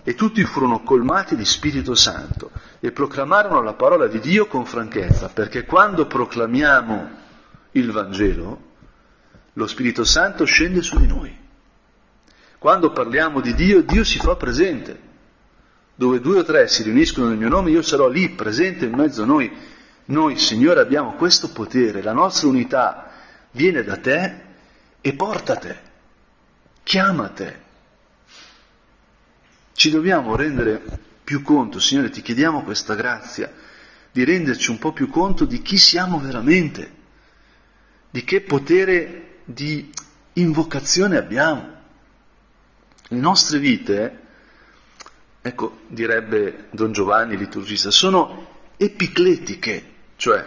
e 0.04 0.15
tutti 0.15 0.43
furono 0.43 0.82
colmati 0.84 1.36
di 1.36 1.45
Spirito 1.45 1.95
Santo 1.95 2.52
e 2.80 2.91
proclamarono 2.91 3.62
la 3.62 3.74
parola 3.74 4.08
di 4.08 4.19
Dio 4.19 4.47
con 4.47 4.65
franchezza, 4.65 5.30
perché 5.30 5.65
quando 5.65 6.06
proclamiamo 6.06 7.10
il 7.71 7.91
Vangelo, 7.91 8.69
lo 9.54 9.67
Spirito 9.67 10.04
Santo 10.04 10.45
scende 10.45 10.82
su 10.82 10.97
di 10.97 11.08
noi. 11.08 11.38
Quando 12.58 12.91
parliamo 12.91 13.41
di 13.41 13.54
Dio, 13.54 13.82
Dio 13.82 14.04
si 14.04 14.19
fa 14.19 14.36
presente. 14.36 15.10
Dove 16.02 16.20
due 16.20 16.40
o 16.40 16.44
tre 16.44 16.68
si 16.68 16.82
riuniscono 16.82 17.28
nel 17.28 17.38
mio 17.38 17.48
nome, 17.48 17.70
io 17.70 17.84
sarò 17.84 18.08
lì 18.08 18.30
presente 18.30 18.86
in 18.86 18.94
mezzo 18.96 19.22
a 19.22 19.26
noi. 19.28 19.56
Noi, 20.06 20.36
Signore, 20.40 20.80
abbiamo 20.80 21.14
questo 21.14 21.52
potere, 21.52 22.02
la 22.02 22.12
nostra 22.12 22.48
unità 22.48 23.12
viene 23.52 23.84
da 23.84 23.98
te 23.98 24.36
e 25.00 25.14
porta 25.14 25.58
te, 25.58 25.78
chiama 26.82 27.30
te. 27.30 27.60
Ci 29.74 29.92
dobbiamo 29.92 30.36
rendere 30.36 30.82
più 31.24 31.44
conto, 31.44 31.80
Signore, 31.80 32.10
ti 32.10 32.24
chiediamo 32.24 32.64
questa 32.64 32.96
grazia, 32.96 33.54
di 34.12 34.24
renderci 34.24 34.72
un 34.72 34.80
po' 34.80 34.94
più 34.94 35.08
conto 35.08 35.46
di 35.46 35.62
chi 35.62 35.78
siamo 35.78 36.20
veramente, 36.20 36.96
di 38.10 38.24
che 38.24 38.42
potere 38.42 39.42
di 39.44 39.88
invocazione 40.34 41.18
abbiamo. 41.18 41.70
Le 43.08 43.20
nostre 43.20 43.60
vite, 43.60 44.22
ecco, 45.42 45.80
direbbe 45.88 46.68
Don 46.72 46.92
Giovanni, 46.92 47.38
liturgista, 47.38 47.90
sono 47.90 48.48
epicletiche, 48.78 49.94
cioè 50.16 50.46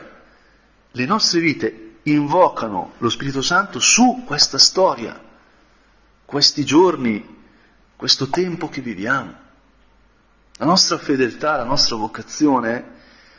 le 0.91 1.07
nostre 1.07 1.41
vite 1.41 1.97
invocano 2.05 2.93
lo 2.99 3.09
Spirito 3.09 3.43
Santo 3.43 3.81
su 3.81 4.23
questa 4.25 4.59
storia, 4.59 5.21
questi 6.25 6.65
giorni, 6.65 7.43
questo 7.97 8.29
tempo 8.29 8.69
che 8.69 8.81
viviamo. 8.81 9.43
La 10.59 10.67
nostra 10.67 10.99
fedeltà, 10.99 11.57
la 11.57 11.65
nostra 11.65 11.97
vocazione 11.97 12.93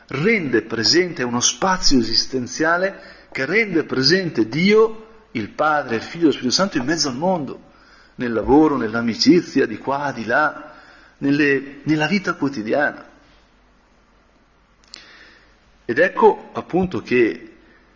rende 0.08 0.62
presente 0.64 1.24
uno 1.24 1.40
spazio 1.40 2.00
esistenziale 2.00 3.28
che 3.32 3.46
rende 3.46 3.84
presente 3.84 4.48
Dio, 4.48 5.28
il 5.32 5.50
Padre, 5.50 5.98
il 5.98 6.02
Figlio 6.02 6.24
e 6.24 6.28
lo 6.28 6.32
Spirito 6.32 6.54
Santo 6.54 6.78
in 6.78 6.86
mezzo 6.86 7.10
al 7.10 7.16
mondo 7.16 7.62
nel 8.16 8.34
lavoro, 8.34 8.78
nell'amicizia, 8.78 9.66
di 9.66 9.78
qua, 9.78 10.12
di 10.14 10.26
là, 10.26 10.75
nelle, 11.20 11.82
nella 11.84 12.08
vita 12.08 12.36
quotidiana. 12.36 13.14
Ed 15.86 16.00
ecco 16.00 16.50
appunto 16.54 17.02
che 17.02 17.54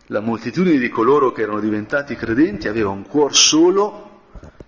la 0.08 0.20
moltitudine 0.20 0.78
di 0.78 0.90
coloro 0.90 1.32
che 1.32 1.42
erano 1.42 1.60
diventati 1.60 2.16
credenti 2.16 2.68
aveva 2.68 2.90
un 2.90 3.06
cuore 3.08 3.34
solo 3.34 4.22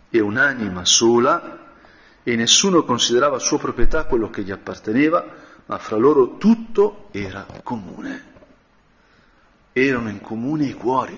e 0.09 0.19
un'anima 0.19 0.85
sola 0.85 1.59
e 2.23 2.35
nessuno 2.35 2.83
considerava 2.83 3.39
sua 3.39 3.57
proprietà 3.57 4.05
quello 4.05 4.29
che 4.29 4.43
gli 4.43 4.51
apparteneva, 4.51 5.25
ma 5.65 5.77
fra 5.77 5.97
loro 5.97 6.37
tutto 6.37 7.07
era 7.11 7.45
comune. 7.63 8.29
Erano 9.73 10.09
in 10.09 10.21
comune 10.21 10.65
i 10.65 10.73
cuori, 10.73 11.17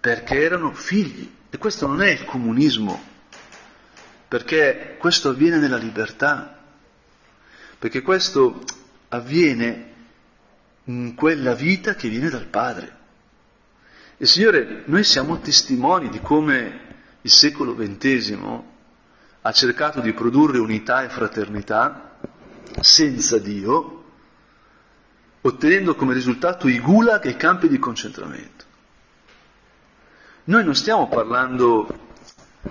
perché 0.00 0.42
erano 0.42 0.72
figli 0.72 1.30
e 1.48 1.58
questo 1.58 1.86
non 1.86 2.02
è 2.02 2.10
il 2.10 2.24
comunismo, 2.24 3.11
perché 4.32 4.96
questo 4.98 5.28
avviene 5.28 5.58
nella 5.58 5.76
libertà, 5.76 6.58
perché 7.78 8.00
questo 8.00 8.64
avviene 9.08 9.92
in 10.84 11.14
quella 11.14 11.52
vita 11.52 11.94
che 11.94 12.08
viene 12.08 12.30
dal 12.30 12.46
Padre. 12.46 12.96
E 14.16 14.24
Signore, 14.24 14.84
noi 14.86 15.04
siamo 15.04 15.38
testimoni 15.40 16.08
di 16.08 16.18
come 16.22 16.80
il 17.20 17.30
secolo 17.30 17.76
XX 17.76 18.38
ha 19.42 19.52
cercato 19.52 20.00
di 20.00 20.14
produrre 20.14 20.58
unità 20.60 21.02
e 21.02 21.10
fraternità 21.10 22.16
senza 22.80 23.36
Dio, 23.36 24.04
ottenendo 25.42 25.94
come 25.94 26.14
risultato 26.14 26.68
i 26.68 26.78
gulag 26.80 27.26
e 27.26 27.30
i 27.32 27.36
campi 27.36 27.68
di 27.68 27.78
concentramento. 27.78 28.64
Noi 30.44 30.64
non 30.64 30.74
stiamo 30.74 31.06
parlando 31.08 32.11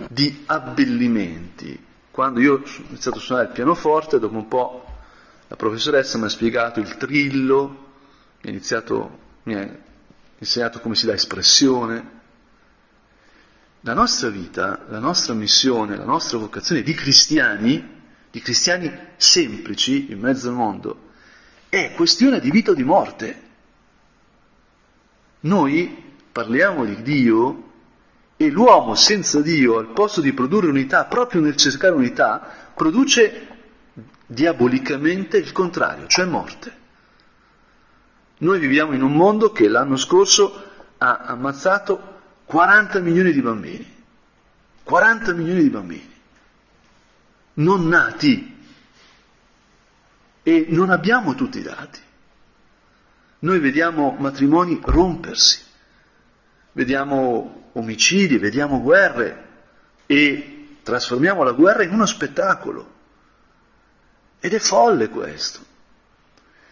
di 0.09 0.43
abbellimenti. 0.45 1.87
Quando 2.11 2.39
io 2.39 2.55
ho 2.55 2.63
iniziato 2.89 3.17
a 3.17 3.21
suonare 3.21 3.47
il 3.47 3.53
pianoforte, 3.53 4.19
dopo 4.19 4.35
un 4.35 4.47
po' 4.47 4.85
la 5.47 5.55
professoressa 5.55 6.17
mi 6.17 6.25
ha 6.25 6.29
spiegato 6.29 6.79
il 6.79 6.97
trillo, 6.97 7.89
mi 8.41 8.49
ha, 8.49 8.49
iniziato, 8.49 9.19
mi 9.43 9.55
ha 9.55 9.77
insegnato 10.37 10.79
come 10.79 10.95
si 10.95 11.05
dà 11.05 11.13
espressione. 11.13 12.19
La 13.81 13.93
nostra 13.93 14.29
vita, 14.29 14.85
la 14.89 14.99
nostra 14.99 15.33
missione, 15.33 15.97
la 15.97 16.05
nostra 16.05 16.37
vocazione 16.37 16.83
di 16.83 16.93
cristiani, 16.93 17.99
di 18.29 18.39
cristiani 18.39 18.91
semplici 19.17 20.11
in 20.11 20.19
mezzo 20.19 20.49
al 20.49 20.55
mondo, 20.55 21.09
è 21.67 21.93
questione 21.93 22.39
di 22.39 22.51
vita 22.51 22.71
o 22.71 22.73
di 22.73 22.83
morte. 22.83 23.41
Noi 25.41 26.15
parliamo 26.31 26.85
di 26.85 27.01
Dio 27.01 27.70
e 28.43 28.49
l'uomo 28.49 28.95
senza 28.95 29.39
Dio, 29.41 29.77
al 29.77 29.93
posto 29.93 30.19
di 30.19 30.33
produrre 30.33 30.67
unità, 30.67 31.05
proprio 31.05 31.41
nel 31.41 31.55
cercare 31.55 31.93
unità, 31.93 32.71
produce 32.73 33.47
diabolicamente 34.25 35.37
il 35.37 35.51
contrario, 35.51 36.07
cioè 36.07 36.25
morte. 36.25 36.79
Noi 38.39 38.59
viviamo 38.59 38.93
in 38.93 39.03
un 39.03 39.13
mondo 39.13 39.51
che 39.51 39.67
l'anno 39.67 39.95
scorso 39.95 40.69
ha 40.97 41.17
ammazzato 41.17 42.19
40 42.45 42.99
milioni 42.99 43.31
di 43.31 43.41
bambini. 43.41 43.95
40 44.83 45.33
milioni 45.33 45.61
di 45.61 45.69
bambini 45.69 46.09
non 47.53 47.87
nati 47.87 48.57
e 50.41 50.65
non 50.69 50.89
abbiamo 50.89 51.35
tutti 51.35 51.59
i 51.59 51.63
dati. 51.63 51.99
Noi 53.39 53.59
vediamo 53.59 54.15
matrimoni 54.19 54.79
rompersi, 54.83 55.59
vediamo 56.73 57.69
omicidi, 57.73 58.37
vediamo 58.37 58.81
guerre 58.81 59.49
e 60.05 60.77
trasformiamo 60.83 61.43
la 61.43 61.51
guerra 61.51 61.83
in 61.83 61.93
uno 61.93 62.05
spettacolo. 62.05 62.99
Ed 64.39 64.53
è 64.53 64.59
folle 64.59 65.09
questo. 65.09 65.69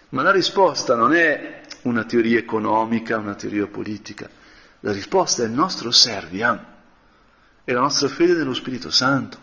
Ma 0.10 0.24
la 0.24 0.32
risposta 0.32 0.96
non 0.96 1.14
è 1.14 1.62
una 1.84 2.04
teoria 2.04 2.40
economica, 2.40 3.18
una 3.18 3.36
teoria 3.36 3.68
politica. 3.68 4.30
La 4.82 4.92
risposta 4.92 5.44
è 5.44 5.46
il 5.46 5.52
nostro 5.52 5.92
serviam, 5.92 6.66
è 7.64 7.72
la 7.72 7.82
nostra 7.82 8.08
fede 8.08 8.34
nello 8.34 8.54
Spirito 8.54 8.90
Santo, 8.90 9.38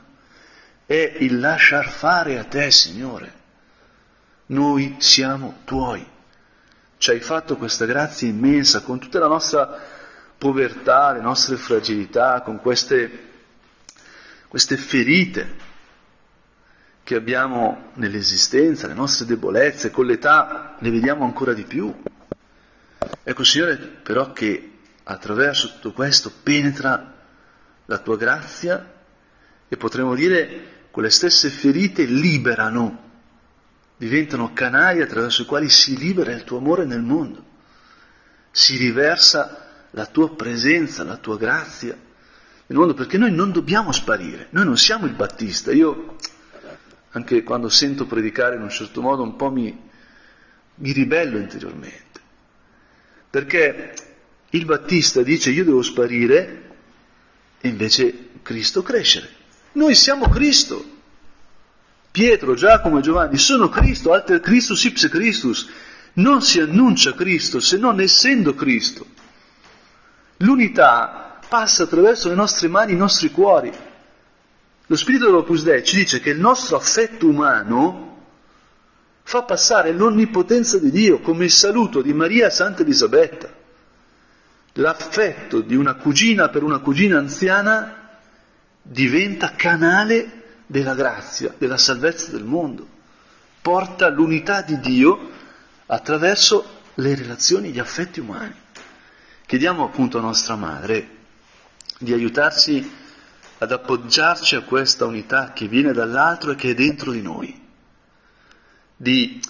è 0.87 1.17
il 1.21 1.39
lasciar 1.39 1.89
fare 1.89 2.39
a 2.39 2.45
te, 2.45 2.71
Signore. 2.71 3.45
Noi 4.47 4.97
siamo 4.99 5.59
tuoi. 5.65 6.05
Ci 6.99 7.11
hai 7.11 7.21
fatto 7.21 7.57
questa 7.57 7.85
grazia 7.85 8.27
immensa 8.27 8.81
con 8.81 8.99
tutta 8.99 9.19
la 9.19 9.27
nostra 9.27 9.96
povertà, 10.39 11.13
le 11.13 11.21
nostre 11.21 11.57
fragilità, 11.57 12.43
con 12.43 12.61
queste, 12.61 13.25
queste 14.49 14.77
ferite 14.77 15.65
che 17.03 17.15
abbiamo 17.15 17.93
nell'esistenza, 17.95 18.89
le 18.89 18.95
nostre 18.95 19.27
debolezze, 19.27 19.91
con 19.91 20.07
l'età 20.07 20.77
le 20.81 20.91
vediamo 20.91 21.25
ancora 21.25 21.53
di 21.53 21.63
più. 21.63 21.95
Ecco 23.23 23.45
Signore 23.45 23.77
però 23.77 24.33
che 24.33 24.79
attraverso 25.05 25.75
tutto 25.75 25.93
questo 25.93 26.33
penetra 26.43 27.15
la 27.85 27.99
tua 27.99 28.17
grazia 28.17 28.95
e 29.69 29.77
potremmo 29.77 30.15
dire 30.15 30.75
quelle 30.91 31.11
stesse 31.11 31.49
ferite 31.49 32.05
liberano, 32.05 33.05
diventano 33.97 34.53
canali 34.53 35.01
attraverso 35.01 35.43
i 35.43 35.47
quali 35.47 35.69
si 35.69 35.97
libera 35.97 36.33
il 36.33 36.45
tuo 36.45 36.59
amore 36.59 36.85
nel 36.85 37.03
mondo, 37.03 37.45
si 38.51 38.77
riversa 38.77 39.66
la 39.97 40.05
tua 40.05 40.35
presenza, 40.37 41.05
la 41.05 41.17
tua 41.17 41.39
grazia 41.39 41.97
nel 42.69 42.79
mondo, 42.79 42.95
perché 42.95 43.17
noi 43.17 43.33
non 43.33 43.51
dobbiamo 43.51 43.93
sparire, 43.93 44.49
noi 44.51 44.65
non 44.65 44.77
siamo 44.77 45.07
il 45.07 45.13
Battista. 45.13 45.73
Io, 45.73 46.17
anche 47.11 47.43
quando 47.43 47.69
sento 47.69 48.07
predicare 48.07 48.57
in 48.57 48.63
un 48.63 48.69
certo 48.69 49.01
modo, 49.01 49.23
un 49.23 49.37
po' 49.37 49.51
mi, 49.51 49.75
mi 50.75 50.93
ribello 50.93 51.39
interiormente, 51.39 52.21
perché 53.31 53.95
il 54.51 54.65
Battista 54.67 55.23
dice 55.23 55.51
io 55.51 55.65
devo 55.65 55.81
sparire 55.83 56.75
e 57.61 57.69
invece 57.69 58.31
Cristo 58.43 58.83
crescere. 58.83 59.29
Noi 59.73 59.95
siamo 59.95 60.29
Cristo. 60.29 60.95
Pietro, 62.11 62.55
Giacomo 62.55 62.99
e 62.99 63.03
Giovanni 63.03 63.39
sono 63.39 63.69
Cristo, 63.69 64.13
alter 64.13 64.41
Christus 64.41 64.85
ipse 64.85 65.09
Christus. 65.09 65.69
Non 66.15 66.43
si 66.43 66.61
annuncia 66.61 67.15
Cristo 67.15 67.61
se 67.61 67.77
non 67.77 68.01
essendo 68.01 68.55
Cristo. 68.55 69.07
L'unità 70.39 71.39
passa 71.49 71.85
attraverso 71.85 72.29
le 72.29 72.35
nostre 72.35 72.69
mani, 72.69 72.93
i 72.93 72.97
nostri 72.97 73.31
cuori. 73.31 73.73
Lo 74.87 74.97
spirito 74.97 75.27
dell'Opus 75.27 75.63
Dei 75.63 75.85
ci 75.85 75.97
dice 75.97 76.21
che 76.21 76.31
il 76.31 76.39
nostro 76.39 76.77
affetto 76.77 77.27
umano 77.27 78.05
fa 79.23 79.43
passare 79.43 79.93
l'onnipotenza 79.93 80.79
di 80.79 80.91
Dio 80.91 81.21
come 81.21 81.45
il 81.45 81.51
saluto 81.51 82.03
di 82.03 82.13
Maria 82.13 82.51
Santa 82.51 82.83
Elisabetta. 82.83 83.53
L'affetto 84.75 85.61
di 85.61 85.75
una 85.75 85.95
cugina 85.95 86.49
per 86.51 86.63
una 86.63 86.79
cugina 86.79 87.19
anziana 87.19 88.11
diventa 88.83 89.53
canale 89.57 90.43
della 90.67 90.95
grazia, 90.95 91.53
della 91.57 91.79
salvezza 91.79 92.31
del 92.31 92.45
mondo. 92.45 92.87
Porta 93.63 94.09
l'unità 94.09 94.63
di 94.63 94.79
Dio 94.79 95.31
attraverso 95.87 96.65
le 96.95 97.15
relazioni, 97.15 97.71
gli 97.71 97.79
affetti 97.79 98.21
umani. 98.21 98.55
Chiediamo 99.47 99.85
appunto 99.85 100.19
a 100.19 100.23
nostra 100.23 100.57
madre 100.57 101.09
di 102.01 102.13
aiutarci 102.13 102.91
ad 103.59 103.71
appoggiarci 103.71 104.57
a 104.57 104.63
questa 104.63 105.05
unità 105.05 105.53
che 105.53 105.69
viene 105.69 105.93
dall'altro 105.93 106.51
e 106.51 106.57
che 106.57 106.71
è 106.71 106.75
dentro 106.75 107.13
di 107.13 107.23
noi, 107.23 107.63
di 108.97 109.41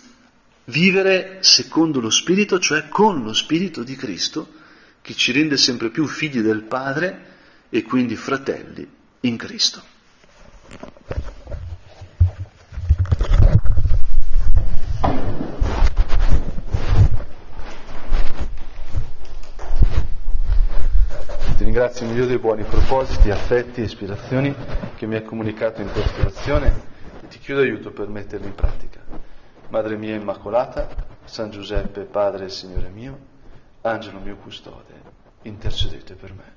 vivere 0.64 1.38
secondo 1.40 2.00
lo 2.00 2.10
Spirito, 2.10 2.58
cioè 2.58 2.88
con 2.88 3.22
lo 3.22 3.32
Spirito 3.32 3.82
di 3.82 3.96
Cristo, 3.96 4.52
che 5.00 5.14
ci 5.14 5.32
rende 5.32 5.56
sempre 5.56 5.88
più 5.88 6.06
figli 6.06 6.40
del 6.40 6.64
Padre 6.64 7.34
e 7.70 7.82
quindi 7.82 8.16
fratelli 8.16 8.86
in 9.20 9.36
Cristo. 9.38 9.82
Ringrazio 21.86 22.06
il 22.06 22.14
Dio 22.14 22.26
dei 22.26 22.38
buoni 22.38 22.64
propositi, 22.64 23.30
affetti 23.30 23.80
e 23.80 23.84
ispirazioni 23.84 24.52
che 24.96 25.06
mi 25.06 25.14
ha 25.14 25.22
comunicato 25.22 25.82
in 25.82 25.92
questa 25.92 26.20
orazione 26.20 26.82
e 27.22 27.28
ti 27.28 27.38
chiedo 27.38 27.60
aiuto 27.60 27.92
per 27.92 28.08
metterli 28.08 28.46
in 28.46 28.54
pratica. 28.54 29.00
Madre 29.68 29.96
mia 29.96 30.16
Immacolata, 30.16 30.88
San 31.24 31.50
Giuseppe, 31.50 32.00
Padre 32.00 32.46
e 32.46 32.48
Signore 32.48 32.88
mio, 32.88 33.16
Angelo 33.82 34.18
mio 34.18 34.36
custode, 34.36 34.94
intercedete 35.42 36.14
per 36.14 36.32
me. 36.32 36.55